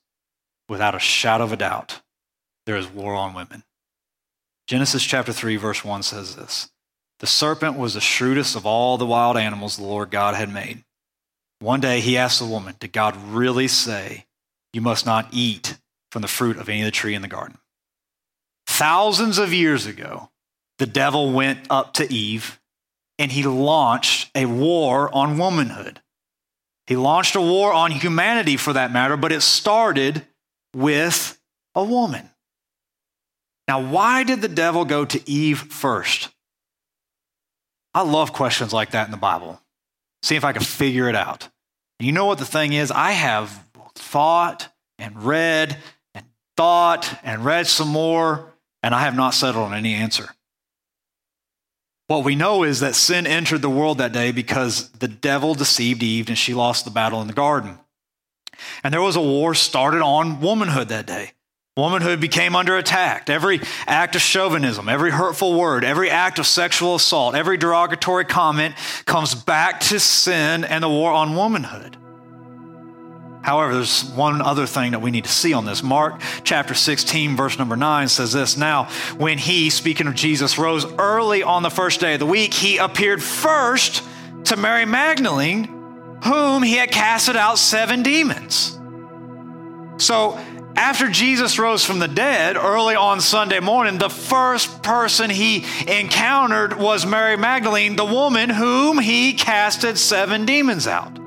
Without 0.68 0.94
a 0.94 0.98
shadow 0.98 1.44
of 1.44 1.52
a 1.52 1.56
doubt, 1.56 2.02
there 2.66 2.76
is 2.76 2.88
war 2.88 3.14
on 3.14 3.32
women. 3.32 3.64
Genesis 4.66 5.02
chapter 5.02 5.32
3, 5.32 5.56
verse 5.56 5.82
1 5.82 6.02
says 6.02 6.36
this 6.36 6.68
The 7.20 7.26
serpent 7.26 7.78
was 7.78 7.94
the 7.94 8.02
shrewdest 8.02 8.54
of 8.54 8.66
all 8.66 8.98
the 8.98 9.06
wild 9.06 9.38
animals 9.38 9.78
the 9.78 9.84
Lord 9.84 10.10
God 10.10 10.34
had 10.34 10.52
made. 10.52 10.84
One 11.62 11.78
day 11.78 12.00
he 12.00 12.18
asked 12.18 12.40
the 12.40 12.44
woman, 12.44 12.74
Did 12.80 12.92
God 12.92 13.16
really 13.16 13.68
say, 13.68 14.26
You 14.72 14.80
must 14.80 15.06
not 15.06 15.28
eat 15.30 15.78
from 16.10 16.22
the 16.22 16.28
fruit 16.28 16.56
of 16.56 16.68
any 16.68 16.80
of 16.80 16.86
the 16.86 16.90
tree 16.90 17.14
in 17.14 17.22
the 17.22 17.28
garden? 17.28 17.58
Thousands 18.66 19.38
of 19.38 19.52
years 19.52 19.86
ago, 19.86 20.30
the 20.78 20.86
devil 20.86 21.32
went 21.32 21.60
up 21.70 21.92
to 21.94 22.12
Eve 22.12 22.60
and 23.16 23.30
he 23.30 23.44
launched 23.44 24.28
a 24.34 24.46
war 24.46 25.08
on 25.14 25.38
womanhood. 25.38 26.00
He 26.88 26.96
launched 26.96 27.36
a 27.36 27.40
war 27.40 27.72
on 27.72 27.92
humanity 27.92 28.56
for 28.56 28.72
that 28.72 28.92
matter, 28.92 29.16
but 29.16 29.30
it 29.30 29.42
started 29.42 30.26
with 30.74 31.40
a 31.76 31.84
woman. 31.84 32.28
Now, 33.68 33.88
why 33.88 34.24
did 34.24 34.42
the 34.42 34.48
devil 34.48 34.84
go 34.84 35.04
to 35.04 35.30
Eve 35.30 35.60
first? 35.60 36.30
I 37.94 38.02
love 38.02 38.32
questions 38.32 38.72
like 38.72 38.90
that 38.90 39.06
in 39.06 39.12
the 39.12 39.16
Bible. 39.16 39.60
See 40.24 40.34
if 40.34 40.44
I 40.44 40.52
can 40.52 40.62
figure 40.62 41.08
it 41.08 41.14
out. 41.14 41.48
You 42.02 42.12
know 42.12 42.26
what 42.26 42.38
the 42.38 42.44
thing 42.44 42.72
is? 42.72 42.90
I 42.90 43.12
have 43.12 43.64
thought 43.94 44.68
and 44.98 45.22
read 45.22 45.78
and 46.14 46.24
thought 46.56 47.20
and 47.22 47.44
read 47.44 47.66
some 47.66 47.88
more 47.88 48.52
and 48.82 48.94
I 48.94 49.02
have 49.02 49.14
not 49.14 49.34
settled 49.34 49.66
on 49.66 49.74
any 49.74 49.94
answer. 49.94 50.30
What 52.08 52.24
we 52.24 52.34
know 52.34 52.64
is 52.64 52.80
that 52.80 52.94
sin 52.94 53.26
entered 53.26 53.62
the 53.62 53.70
world 53.70 53.98
that 53.98 54.12
day 54.12 54.32
because 54.32 54.90
the 54.90 55.08
devil 55.08 55.54
deceived 55.54 56.02
Eve 56.02 56.28
and 56.28 56.36
she 56.36 56.52
lost 56.52 56.84
the 56.84 56.90
battle 56.90 57.20
in 57.20 57.28
the 57.28 57.32
garden. 57.32 57.78
And 58.82 58.92
there 58.92 59.00
was 59.00 59.16
a 59.16 59.20
war 59.20 59.54
started 59.54 60.02
on 60.02 60.40
womanhood 60.40 60.88
that 60.88 61.06
day. 61.06 61.32
Womanhood 61.74 62.20
became 62.20 62.54
under 62.54 62.76
attack. 62.76 63.30
Every 63.30 63.58
act 63.86 64.14
of 64.14 64.20
chauvinism, 64.20 64.90
every 64.90 65.10
hurtful 65.10 65.58
word, 65.58 65.84
every 65.84 66.10
act 66.10 66.38
of 66.38 66.46
sexual 66.46 66.96
assault, 66.96 67.34
every 67.34 67.56
derogatory 67.56 68.26
comment 68.26 68.74
comes 69.06 69.34
back 69.34 69.80
to 69.80 69.98
sin 69.98 70.64
and 70.64 70.84
the 70.84 70.88
war 70.90 71.10
on 71.10 71.34
womanhood. 71.34 71.96
However, 73.40 73.72
there's 73.72 74.04
one 74.04 74.42
other 74.42 74.66
thing 74.66 74.90
that 74.90 75.00
we 75.00 75.10
need 75.10 75.24
to 75.24 75.30
see 75.30 75.54
on 75.54 75.64
this. 75.64 75.82
Mark 75.82 76.20
chapter 76.44 76.74
16, 76.74 77.36
verse 77.36 77.58
number 77.58 77.74
9 77.74 78.06
says 78.08 78.34
this 78.34 78.58
Now, 78.58 78.90
when 79.16 79.38
he, 79.38 79.70
speaking 79.70 80.06
of 80.06 80.14
Jesus, 80.14 80.58
rose 80.58 80.84
early 80.98 81.42
on 81.42 81.62
the 81.62 81.70
first 81.70 82.00
day 82.00 82.12
of 82.12 82.20
the 82.20 82.26
week, 82.26 82.52
he 82.52 82.76
appeared 82.76 83.22
first 83.22 84.02
to 84.44 84.58
Mary 84.58 84.84
Magdalene, 84.84 85.64
whom 86.22 86.62
he 86.62 86.74
had 86.74 86.90
casted 86.90 87.34
out 87.34 87.56
seven 87.56 88.02
demons. 88.02 88.78
So, 89.96 90.38
after 90.76 91.08
Jesus 91.08 91.58
rose 91.58 91.84
from 91.84 91.98
the 91.98 92.08
dead 92.08 92.56
early 92.56 92.94
on 92.94 93.20
Sunday 93.20 93.60
morning, 93.60 93.98
the 93.98 94.08
first 94.08 94.82
person 94.82 95.28
he 95.28 95.66
encountered 95.86 96.78
was 96.78 97.04
Mary 97.04 97.36
Magdalene, 97.36 97.96
the 97.96 98.04
woman 98.04 98.48
whom 98.48 98.98
he 98.98 99.34
casted 99.34 99.98
seven 99.98 100.46
demons 100.46 100.86
out. 100.86 101.18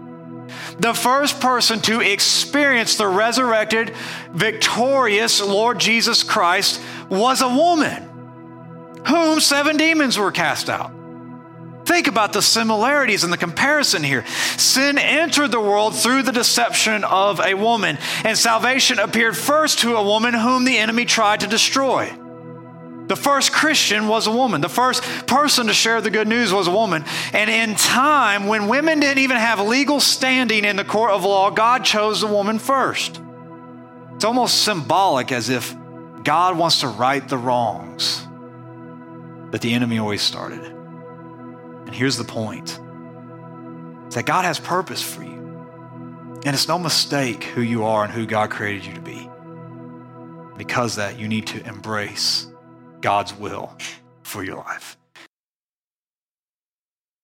The 0.79 0.93
first 0.93 1.39
person 1.39 1.79
to 1.81 2.01
experience 2.01 2.95
the 2.95 3.07
resurrected, 3.07 3.93
victorious 4.31 5.41
Lord 5.41 5.79
Jesus 5.79 6.23
Christ 6.23 6.81
was 7.09 7.41
a 7.41 7.47
woman 7.47 8.09
whom 9.07 9.39
seven 9.39 9.77
demons 9.77 10.17
were 10.17 10.31
cast 10.31 10.69
out. 10.69 10.94
Think 11.85 12.07
about 12.07 12.33
the 12.33 12.41
similarities 12.41 13.23
and 13.23 13.31
the 13.31 13.37
comparison 13.37 14.03
here. 14.03 14.25
Sin 14.57 14.97
entered 14.97 15.51
the 15.51 15.59
world 15.59 15.95
through 15.95 16.23
the 16.23 16.31
deception 16.31 17.03
of 17.03 17.39
a 17.39 17.53
woman, 17.53 17.97
and 18.23 18.37
salvation 18.37 18.97
appeared 18.97 19.37
first 19.37 19.79
to 19.79 19.95
a 19.95 20.03
woman 20.03 20.33
whom 20.33 20.65
the 20.65 20.77
enemy 20.77 21.05
tried 21.05 21.41
to 21.41 21.47
destroy. 21.47 22.11
The 23.07 23.15
first 23.15 23.51
Christian 23.51 24.07
was 24.07 24.25
a 24.25 24.31
woman. 24.31 24.61
The 24.61 24.69
first 24.69 25.03
person 25.27 25.67
to 25.67 25.73
share 25.73 26.01
the 26.01 26.09
good 26.09 26.27
news 26.27 26.51
was 26.51 26.67
a 26.67 26.71
woman. 26.71 27.05
And 27.33 27.51
in 27.51 27.75
time, 27.75 28.47
when 28.47 28.67
women 28.67 28.99
didn't 28.99 29.19
even 29.19 29.37
have 29.37 29.59
legal 29.59 29.99
standing 29.99 30.65
in 30.65 30.75
the 30.75 30.83
court 30.83 31.11
of 31.11 31.23
law, 31.23 31.51
God 31.51 31.85
chose 31.85 32.21
the 32.21 32.27
woman 32.27 32.57
first. 32.57 33.21
It's 34.15 34.25
almost 34.25 34.63
symbolic 34.63 35.31
as 35.31 35.49
if 35.49 35.75
God 36.23 36.57
wants 36.57 36.79
to 36.79 36.87
right 36.87 37.27
the 37.27 37.37
wrongs 37.37 38.25
that 39.51 39.61
the 39.61 39.73
enemy 39.75 39.99
always 39.99 40.23
started. 40.23 40.74
And 41.95 42.01
here's 42.01 42.17
the 42.17 42.25
point 42.25 42.77
it's 44.07 44.15
that 44.15 44.25
God 44.25 44.43
has 44.43 44.59
purpose 44.59 45.01
for 45.01 45.23
you. 45.23 46.41
And 46.43 46.47
it's 46.47 46.67
no 46.67 46.77
mistake 46.77 47.45
who 47.45 47.61
you 47.61 47.85
are 47.85 48.03
and 48.03 48.11
who 48.11 48.25
God 48.25 48.49
created 48.49 48.85
you 48.85 48.93
to 48.95 48.99
be. 48.99 49.29
Because 50.57 50.97
that, 50.97 51.17
you 51.17 51.29
need 51.29 51.47
to 51.47 51.65
embrace 51.65 52.47
God's 52.99 53.33
will 53.33 53.73
for 54.23 54.43
your 54.43 54.57
life. 54.57 54.97